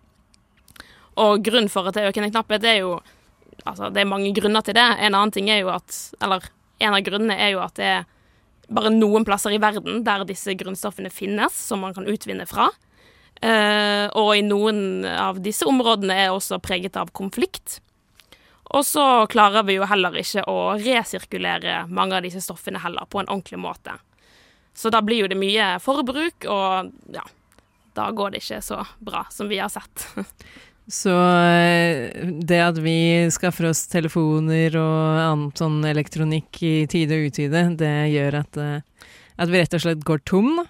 Og 1.15 1.43
grunnen 1.43 1.69
for 1.69 1.87
at 1.87 1.95
det 1.95 2.03
er 2.03 2.11
økende 2.11 2.31
knapphet, 2.31 2.63
er 2.63 2.79
jo 2.81 3.01
Altså, 3.65 3.89
det 3.93 4.01
er 4.01 4.09
mange 4.09 4.33
grunner 4.33 4.61
til 4.61 4.73
det. 4.73 4.87
En 4.99 5.13
annen 5.13 5.31
ting 5.31 5.49
er 5.49 5.61
jo 5.61 5.69
at 5.69 6.13
Eller 6.21 6.49
en 6.79 6.93
av 6.93 7.03
grunnene 7.05 7.37
er 7.37 7.53
jo 7.53 7.61
at 7.63 7.75
det 7.75 7.85
er 7.85 8.05
bare 8.73 8.89
noen 8.89 9.25
plasser 9.27 9.53
i 9.53 9.61
verden 9.61 10.03
der 10.03 10.23
disse 10.25 10.55
grunnstoffene 10.57 11.11
finnes, 11.11 11.53
som 11.53 11.83
man 11.83 11.93
kan 11.93 12.07
utvinne 12.07 12.47
fra. 12.49 12.69
Eh, 13.43 14.07
og 14.15 14.37
i 14.37 14.43
noen 14.45 15.05
av 15.05 15.41
disse 15.43 15.67
områdene 15.67 16.15
er 16.15 16.31
også 16.31 16.61
preget 16.63 16.97
av 16.99 17.11
konflikt. 17.11 17.81
Og 18.73 18.85
så 18.85 19.05
klarer 19.29 19.65
vi 19.67 19.77
jo 19.77 19.85
heller 19.85 20.15
ikke 20.17 20.43
å 20.49 20.73
resirkulere 20.81 21.83
mange 21.93 22.17
av 22.17 22.25
disse 22.25 22.41
stoffene 22.41 22.81
heller 22.81 23.05
på 23.05 23.21
en 23.21 23.29
ordentlig 23.29 23.61
måte. 23.61 23.93
Så 24.73 24.89
da 24.89 25.03
blir 25.05 25.21
jo 25.21 25.29
det 25.29 25.37
mye 25.37 25.75
forbruk, 25.83 26.47
og 26.49 26.89
ja, 27.13 27.25
da 27.93 28.09
går 28.09 28.33
det 28.33 28.41
ikke 28.41 28.61
så 28.65 28.81
bra 28.97 29.27
som 29.29 29.51
vi 29.51 29.61
har 29.61 29.69
sett. 29.73 30.07
Så 30.91 31.13
eh, 31.15 32.11
det 32.43 32.57
at 32.59 32.79
vi 32.83 33.29
skaffer 33.31 33.69
oss 33.69 33.85
telefoner 33.87 34.73
og 34.75 35.19
annen 35.21 35.53
sånn 35.55 35.77
elektronikk 35.87 36.59
i 36.59 36.73
tide 36.91 37.15
og 37.15 37.29
utide, 37.31 37.61
det 37.79 37.93
gjør 38.11 38.41
at, 38.41 38.59
eh, 38.59 39.07
at 39.39 39.53
vi 39.53 39.61
rett 39.61 39.77
og 39.77 39.85
slett 39.85 40.03
går 40.03 40.25
tom, 40.27 40.49
da? 40.59 40.65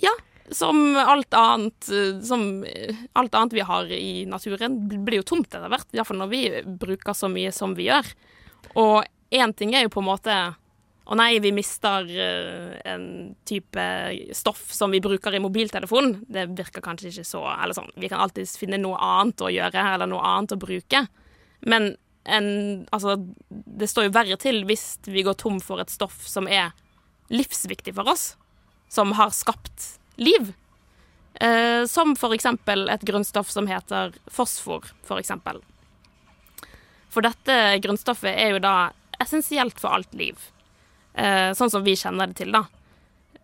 Ja, 0.00 0.14
som 0.50 0.96
alt 0.96 1.34
annet, 1.34 1.88
eh, 1.88 2.20
som 2.24 2.64
eh, 2.64 2.96
alt 3.12 3.34
annet 3.34 3.52
vi 3.52 3.60
har 3.60 3.92
i 3.92 4.26
naturen, 4.26 4.78
blir 5.04 5.20
jo 5.20 5.28
tomt 5.34 5.52
etter 5.52 5.68
hvert. 5.68 5.90
Iallfall 5.92 6.20
når 6.22 6.32
vi 6.32 6.42
bruker 6.80 7.16
så 7.16 7.30
mye 7.32 7.52
som 7.54 7.76
vi 7.78 7.88
gjør. 7.88 8.08
Og 8.80 9.04
én 9.34 9.52
ting 9.56 9.74
er 9.74 9.86
jo 9.86 9.92
på 9.92 10.02
en 10.02 10.10
måte 10.12 10.38
Å 11.08 11.16
nei, 11.16 11.38
vi 11.40 11.54
mister 11.56 12.04
eh, 12.04 12.74
en 12.92 13.04
type 13.48 13.84
stoff 14.36 14.66
som 14.76 14.92
vi 14.92 15.00
bruker 15.00 15.32
i 15.32 15.40
mobiltelefonen. 15.40 16.18
Det 16.28 16.50
virker 16.52 16.84
kanskje 16.84 17.08
ikke 17.08 17.24
så 17.24 17.46
Eller 17.54 17.72
sånn, 17.78 17.88
vi 17.96 18.10
kan 18.12 18.20
alltids 18.20 18.58
finne 18.60 18.76
noe 18.76 18.98
annet 19.00 19.40
å 19.40 19.48
gjøre, 19.48 19.86
eller 19.94 20.10
noe 20.10 20.20
annet 20.20 20.52
å 20.52 20.60
bruke. 20.60 21.06
Men 21.64 21.94
en 22.28 22.50
Altså, 22.92 23.16
det 23.48 23.88
står 23.88 24.10
jo 24.10 24.16
verre 24.18 24.36
til 24.36 24.60
hvis 24.68 24.98
vi 25.08 25.24
går 25.24 25.38
tom 25.40 25.62
for 25.64 25.80
et 25.80 25.88
stoff 25.88 26.26
som 26.28 26.44
er 26.44 26.76
livsviktig 27.32 27.96
for 27.96 28.12
oss. 28.12 28.34
Som 28.92 29.16
har 29.16 29.32
skapt 29.32 29.97
liv. 30.18 30.52
Eh, 31.40 31.84
som 31.86 32.16
for 32.18 32.34
eksempel 32.34 32.88
et 32.90 33.04
grunnstoff 33.06 33.50
som 33.50 33.68
heter 33.70 34.14
fosfor, 34.26 34.86
for 35.06 35.22
eksempel. 35.22 35.60
For 37.12 37.24
dette 37.24 37.78
grunnstoffet 37.84 38.34
er 38.34 38.56
jo 38.56 38.62
da 38.62 38.90
essensielt 39.22 39.78
for 39.80 39.94
alt 39.98 40.14
liv. 40.18 40.38
Eh, 41.14 41.50
sånn 41.54 41.70
som 41.70 41.84
vi 41.86 41.96
kjenner 41.98 42.30
det 42.30 42.40
til, 42.42 42.52
da. 42.54 42.66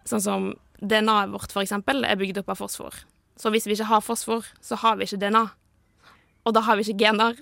Sånn 0.06 0.22
som 0.22 0.52
DNA-et 0.82 1.32
vårt, 1.32 1.54
for 1.54 1.64
eksempel, 1.64 2.04
er 2.04 2.18
bygd 2.20 2.42
opp 2.42 2.52
av 2.54 2.60
fosfor. 2.60 2.98
Så 3.40 3.50
hvis 3.50 3.66
vi 3.66 3.74
ikke 3.74 3.88
har 3.88 4.04
fosfor, 4.04 4.46
så 4.62 4.78
har 4.78 4.98
vi 4.98 5.08
ikke 5.08 5.22
DNA. 5.22 5.44
Og 6.44 6.54
da 6.54 6.62
har 6.66 6.78
vi 6.78 6.86
ikke 6.86 7.06
gener. 7.06 7.38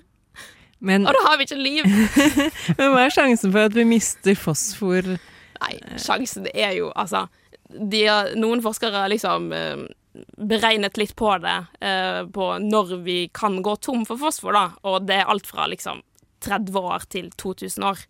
Men, 0.83 1.05
og 1.07 1.15
da 1.15 1.21
har 1.27 1.37
vi 1.39 1.47
ikke 1.47 1.59
liv. 1.59 1.85
Men 2.79 2.93
hva 2.93 3.05
er 3.05 3.13
sjansen 3.13 3.53
for 3.53 3.69
at 3.69 3.75
vi 3.77 3.85
mister 3.87 4.35
fosfor? 4.37 5.13
Nei, 5.63 5.73
sjansen 6.01 6.49
er 6.51 6.73
jo 6.79 6.89
altså 6.99 7.27
de 7.73 8.05
Noen 8.39 8.63
forskere 8.63 9.03
har 9.03 9.11
liksom 9.11 9.51
eh, 9.55 9.83
beregnet 10.37 10.97
litt 10.97 11.15
på 11.17 11.31
det, 11.43 11.57
eh, 11.81 12.23
på 12.29 12.49
når 12.61 12.97
vi 13.05 13.19
kan 13.33 13.61
gå 13.65 13.75
tom 13.81 14.05
for 14.05 14.21
fosfor, 14.21 14.53
da. 14.55 14.65
Og 14.89 15.07
det 15.07 15.21
er 15.21 15.31
alt 15.31 15.49
fra 15.49 15.67
liksom 15.71 16.03
30 16.43 16.79
år 16.79 17.07
til 17.09 17.31
2000 17.39 17.87
år. 17.87 18.03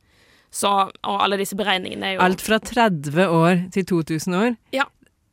Så, 0.54 0.70
og 0.70 1.22
alle 1.26 1.40
disse 1.40 1.58
beregningene 1.58 2.12
er 2.12 2.18
jo 2.18 2.26
Alt 2.28 2.44
fra 2.46 2.60
30 2.62 3.24
år 3.26 3.64
til 3.74 3.88
2000 3.90 4.36
år? 4.38 4.52
Ja. 4.76 4.86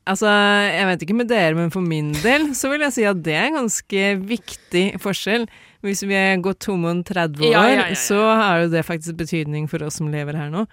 Altså, 0.09 0.31
jeg 0.33 0.87
vet 0.89 1.03
ikke 1.05 1.17
med 1.19 1.29
dere, 1.29 1.57
men 1.59 1.73
for 1.73 1.85
min 1.85 2.15
del 2.25 2.49
så 2.57 2.71
vil 2.73 2.87
jeg 2.87 2.95
si 2.97 3.05
at 3.07 3.21
det 3.23 3.35
er 3.37 3.51
en 3.51 3.59
ganske 3.61 4.07
viktig 4.31 4.85
forskjell. 5.03 5.45
Hvis 5.85 6.03
vi 6.09 6.17
gått 6.45 6.63
tomme 6.65 6.89
om 6.93 7.03
30 7.05 7.45
år, 7.45 7.53
ja, 7.53 7.67
ja, 7.69 7.85
ja. 7.93 7.99
så 8.01 8.21
har 8.41 8.65
jo 8.65 8.73
det 8.73 8.87
faktisk 8.89 9.21
betydning 9.21 9.69
for 9.69 9.85
oss 9.85 10.01
som 10.01 10.09
lever 10.13 10.37
her 10.41 10.49
nå. 10.53 10.65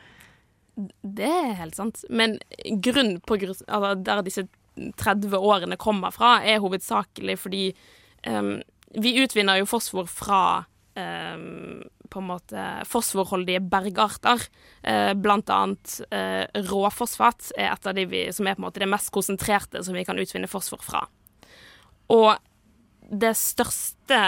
Det 0.78 1.28
er 1.28 1.58
helt 1.58 1.78
sant. 1.78 2.04
Men 2.10 2.38
grunn 2.86 3.18
på 3.26 3.40
altså 3.42 3.94
der 3.98 4.24
disse 4.26 4.48
30 4.78 5.34
årene 5.38 5.78
kommer 5.82 6.14
fra, 6.14 6.38
er 6.46 6.62
hovedsakelig 6.62 7.40
fordi 7.42 7.64
um, 8.30 8.60
vi 8.94 9.16
utvinner 9.24 9.58
jo 9.58 9.70
fosfor 9.70 10.06
fra 10.10 10.42
um, 10.94 11.82
på 12.08 12.22
en 12.22 12.30
måte 12.30 12.66
fosforholdige 12.88 13.62
bergarter. 13.68 14.44
Eh, 14.82 15.14
blant 15.14 15.50
annet 15.52 15.98
eh, 16.08 16.46
råfosfat 16.70 17.52
er 17.58 17.74
et 17.74 17.90
av 17.90 17.96
de 17.98 18.06
vi, 18.10 18.22
som 18.34 18.48
er 18.48 18.56
på 18.56 18.64
en 18.64 18.68
måte 18.70 18.84
det 18.84 18.90
mest 18.92 19.12
konsentrerte 19.14 19.84
som 19.84 19.98
vi 19.98 20.06
kan 20.08 20.20
utvinne 20.20 20.48
fosfor 20.48 20.82
fra. 20.84 21.04
Og 22.14 22.38
det 23.12 23.34
største 23.40 24.22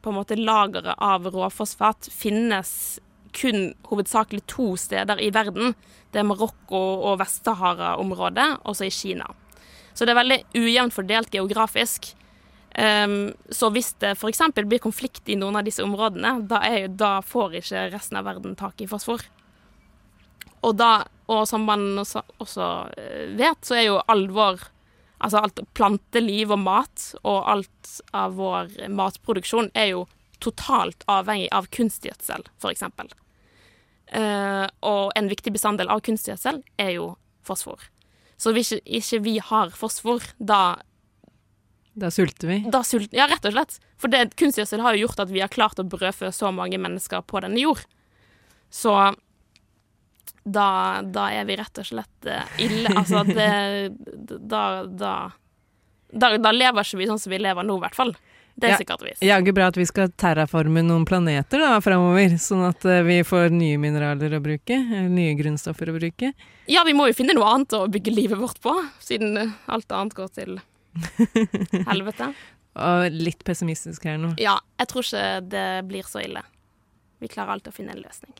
på 0.00 0.12
en 0.12 0.16
måte 0.16 0.38
lageret 0.38 0.96
av 1.02 1.26
råfosfat 1.34 2.08
finnes 2.14 3.00
kun 3.36 3.72
hovedsakelig 3.90 4.44
to 4.50 4.72
steder 4.80 5.20
i 5.22 5.30
verden. 5.34 5.74
Det 6.12 6.22
er 6.22 6.28
Marokko 6.28 6.82
og 7.10 7.18
Vest-Sahara-området, 7.20 8.48
også 8.64 8.88
i 8.88 8.94
Kina. 8.94 9.28
Så 9.96 10.04
det 10.04 10.12
er 10.12 10.20
veldig 10.20 10.40
ujevnt 10.56 10.94
fordelt 10.96 11.32
geografisk. 11.32 12.12
Um, 12.76 13.32
så 13.48 13.70
hvis 13.72 13.94
det 14.02 14.12
f.eks. 14.18 14.42
blir 14.68 14.82
konflikt 14.84 15.28
i 15.32 15.38
noen 15.40 15.56
av 15.56 15.64
disse 15.64 15.84
områdene, 15.84 16.34
da, 16.48 16.60
er 16.68 16.90
da 16.92 17.18
får 17.24 17.62
ikke 17.62 17.86
resten 17.94 18.20
av 18.20 18.26
verden 18.28 18.56
tak 18.58 18.82
i 18.84 18.88
fosfor. 18.90 19.24
Og 20.66 20.76
da, 20.76 21.06
og 21.32 21.46
som 21.48 21.64
man 21.68 21.94
også, 22.02 22.22
også 22.42 22.66
eh, 22.98 23.28
vet, 23.38 23.60
så 23.64 23.78
er 23.78 23.86
jo 23.90 24.00
all 24.06 24.26
vår 24.32 24.72
Altså 25.16 25.40
alt 25.40 25.62
planteliv 25.72 26.50
og 26.52 26.58
mat 26.60 27.02
og 27.22 27.46
alt 27.48 27.92
av 28.12 28.34
vår 28.36 28.74
matproduksjon 28.92 29.70
er 29.72 29.86
jo 29.94 30.02
totalt 30.44 31.06
avhengig 31.08 31.48
av 31.56 31.70
kunstgjødsel, 31.72 32.44
f.eks. 32.60 32.84
Uh, 34.14 34.66
og 34.86 35.10
en 35.18 35.28
viktig 35.30 35.50
bestanddel 35.56 35.90
av 35.90 36.02
kunstgjødsel 36.06 36.60
er 36.78 36.92
jo 36.94 37.08
fosfor. 37.46 37.80
Så 38.38 38.52
hvis 38.54 38.74
ikke, 38.76 38.98
ikke 39.00 39.22
vi 39.24 39.34
har 39.42 39.72
fosfor, 39.74 40.24
da 40.38 40.78
Da 41.96 42.10
sulter 42.12 42.50
vi. 42.50 42.58
da 42.70 42.82
sult, 42.84 43.12
ja, 43.16 43.26
rett 43.26 43.46
og 43.48 43.54
slett. 43.56 43.78
For 43.96 44.12
det, 44.12 44.36
kunstgjødsel 44.36 44.82
har 44.84 44.94
jo 44.94 45.06
gjort 45.06 45.24
at 45.24 45.32
vi 45.32 45.40
har 45.40 45.52
klart 45.52 45.80
å 45.80 45.86
brødfø 45.88 46.30
så 46.34 46.52
mange 46.52 46.78
mennesker 46.78 47.24
på 47.24 47.40
denne 47.40 47.62
jord. 47.62 47.82
Så 48.70 48.92
da, 50.44 50.68
da 51.02 51.30
er 51.34 51.46
vi 51.48 51.56
rett 51.58 51.80
og 51.80 51.88
slett 51.88 52.28
eh, 52.28 52.60
ille. 52.62 52.92
Altså, 52.92 53.24
det 53.26 53.48
da, 54.52 54.84
da, 54.84 55.14
da, 56.12 56.30
da 56.38 56.52
lever 56.54 56.84
ikke 56.84 57.00
vi 57.00 57.08
sånn 57.10 57.22
som 57.22 57.32
vi 57.32 57.40
lever 57.42 57.66
nå, 57.66 57.78
i 57.80 57.84
hvert 57.86 57.98
fall. 57.98 58.14
Det 58.56 58.70
er 58.70 58.72
Ja, 58.72 58.76
sikkert 58.80 59.02
visst. 59.04 59.20
Jaggu 59.24 59.52
bra 59.52 59.66
at 59.68 59.76
vi 59.76 59.84
skal 59.84 60.08
terraforme 60.16 60.80
noen 60.84 61.04
planeter 61.04 61.60
da 61.60 61.74
framover, 61.84 62.38
sånn 62.40 62.62
at 62.70 62.84
eh, 62.88 63.02
vi 63.04 63.18
får 63.26 63.50
nye 63.52 63.76
mineraler 63.80 64.32
å 64.38 64.40
bruke, 64.40 64.78
eh, 64.80 65.08
nye 65.12 65.34
grunnstoffer 65.36 65.92
å 65.92 65.96
bruke. 65.98 66.30
Ja, 66.72 66.84
vi 66.88 66.94
må 66.96 67.10
jo 67.10 67.16
finne 67.18 67.36
noe 67.36 67.50
annet 67.52 67.76
å 67.76 67.82
bygge 67.92 68.14
livet 68.16 68.40
vårt 68.40 68.62
på, 68.64 68.72
siden 69.04 69.36
eh, 69.42 69.52
alt 69.68 69.92
annet 69.92 70.16
går 70.16 70.32
til 70.40 70.56
helvete. 71.90 72.30
Og 72.76 73.12
litt 73.12 73.44
pessimistisk 73.44 74.08
her 74.08 74.16
nå. 74.20 74.32
Ja, 74.40 74.56
jeg 74.80 74.88
tror 74.88 75.04
ikke 75.04 75.28
det 75.52 75.68
blir 75.92 76.08
så 76.08 76.24
ille. 76.24 76.40
Vi 77.20 77.28
klarer 77.32 77.56
alltid 77.56 77.72
å 77.74 77.76
finne 77.76 77.92
en 77.96 78.00
løsning. 78.04 78.32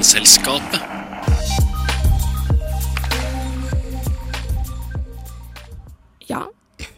Vitenselskapet. 0.00 0.80
Ja, 6.18 6.50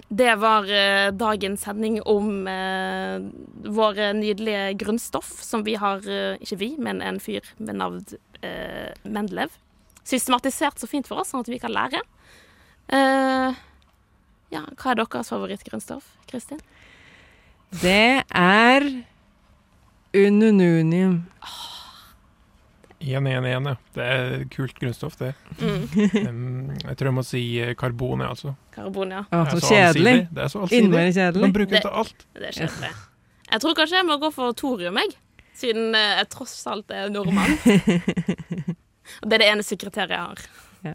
det 0.08 0.34
var 0.34 0.70
eh, 0.70 1.12
dagens 1.12 1.64
sending 1.66 2.02
om 2.02 2.46
eh, 2.46 3.18
våre 3.74 4.12
nydelige 4.12 4.76
grunnstoff, 4.84 5.32
som 5.42 5.64
vi 5.66 5.74
har 5.74 6.06
eh, 6.06 6.38
Ikke 6.38 6.60
vi, 6.60 6.68
men 6.78 7.02
en 7.02 7.18
fyr 7.18 7.42
med 7.56 7.80
navn 7.80 8.04
eh, 8.38 8.94
Mendelev. 9.02 9.50
Systematisert 10.06 10.78
så 10.78 10.86
fint 10.86 11.10
for 11.10 11.24
oss, 11.24 11.34
sånn 11.34 11.42
at 11.42 11.50
vi 11.50 11.58
kan 11.58 11.74
lære. 11.74 12.04
Eh, 12.86 13.58
ja, 14.54 14.62
hva 14.62 14.94
er 14.94 15.02
deres 15.02 15.34
favorittgrunnstoff, 15.34 16.06
Kristin? 16.30 16.62
Det 17.82 18.22
er 18.30 18.90
unununium. 20.14 21.24
1-1-1, 23.02 23.68
ja. 23.68 23.74
Det 23.96 24.06
er 24.14 24.44
kult 24.52 24.78
grunnstoff, 24.78 25.18
det. 25.20 25.32
Mm. 25.60 25.82
Um, 26.22 26.68
jeg 26.78 26.96
tror 26.98 27.08
jeg 27.08 27.16
må 27.16 27.24
si 27.26 27.42
eh, 27.60 27.72
karbon, 27.78 28.22
jeg, 28.22 28.34
altså. 28.36 28.54
Karbon, 28.74 29.12
ja. 29.14 29.24
Å, 29.26 29.42
Det 29.48 29.56
er 29.58 29.62
så 29.62 29.72
kjedelig. 29.72 30.14
Det 30.30 30.44
er 30.44 30.52
så 30.52 30.62
allsidig. 30.62 30.84
Innmari 30.86 31.14
kjedelig. 31.16 31.42
Man 31.46 31.54
bruker 31.56 31.76
det 31.76 31.82
til 31.84 31.98
alt. 32.02 32.24
Det 32.36 32.48
er 32.48 32.56
kjedelig. 32.60 32.92
Jeg 33.52 33.64
tror 33.64 33.76
kanskje 33.76 33.98
jeg 33.98 34.08
må 34.08 34.16
gå 34.22 34.30
for 34.32 34.56
thorium, 34.56 35.00
jeg. 35.02 35.16
Siden 35.62 35.96
eh, 35.98 36.14
jeg 36.20 36.30
tross 36.32 36.54
alt 36.70 36.94
er 36.94 37.10
nordmann. 37.12 37.58
Og 39.22 39.28
det 39.28 39.36
er 39.36 39.42
det 39.42 39.50
eneste 39.50 39.78
kriteriet 39.80 40.14
jeg 40.14 40.22
har. 40.22 40.46
Ja. 40.86 40.94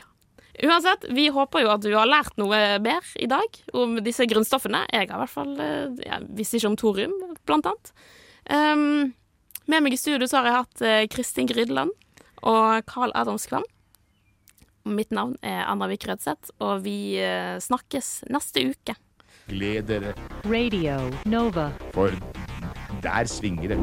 Ja. 0.00 0.08
Uansett, 0.68 1.06
vi 1.16 1.28
håper 1.32 1.64
jo 1.64 1.72
at 1.72 1.86
du 1.86 1.92
har 1.94 2.10
lært 2.10 2.36
noe 2.40 2.60
mer 2.84 3.14
i 3.16 3.30
dag 3.30 3.62
om 3.78 3.96
disse 4.04 4.26
grunnstoffene. 4.28 4.84
Jeg 4.92 5.08
har 5.08 5.16
i 5.16 5.22
hvert 5.24 5.36
fall 5.38 5.56
eh, 5.62 6.04
Jeg 6.04 6.30
visste 6.36 6.60
ikke 6.60 6.72
om 6.74 6.78
thorium, 6.80 7.16
blant 7.48 7.70
annet. 7.70 7.94
Um, 8.50 9.12
med 9.66 9.82
meg 9.84 9.94
i 9.94 10.00
studio 10.00 10.26
så 10.28 10.36
har 10.40 10.46
jeg 10.48 10.58
hatt 10.58 10.82
eh, 10.86 11.04
Kristin 11.12 11.46
Grydland 11.50 11.90
og 12.42 12.82
Carl 12.90 13.12
Adams 13.14 13.46
Kvam. 13.46 13.64
Mitt 14.84 15.10
navn 15.14 15.36
er 15.46 15.62
Anna 15.70 15.86
Vik 15.86 16.08
Rødseth, 16.10 16.50
og 16.58 16.82
vi 16.86 17.14
eh, 17.22 17.58
snakkes 17.62 18.24
neste 18.34 18.64
uke. 18.72 18.94
Gled 19.46 19.82
dere, 19.90 20.14
Radio 20.46 20.96
Nova. 21.26 21.68
for 21.94 22.10
der 23.02 23.24
svinger 23.30 23.68
det. 23.68 23.78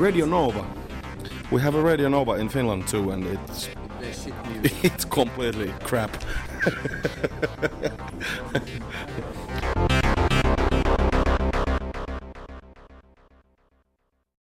Radio 0.00 0.26
Nova. 0.26 0.64
We 1.50 1.60
have 1.60 1.74
a 1.74 1.82
Radio 1.82 2.08
Nova 2.08 2.34
in 2.34 2.48
Finland 2.48 2.86
too, 2.88 3.10
and 3.10 3.26
it's 3.26 3.68
it's 4.82 5.04
completely 5.04 5.72
crap. 5.82 6.10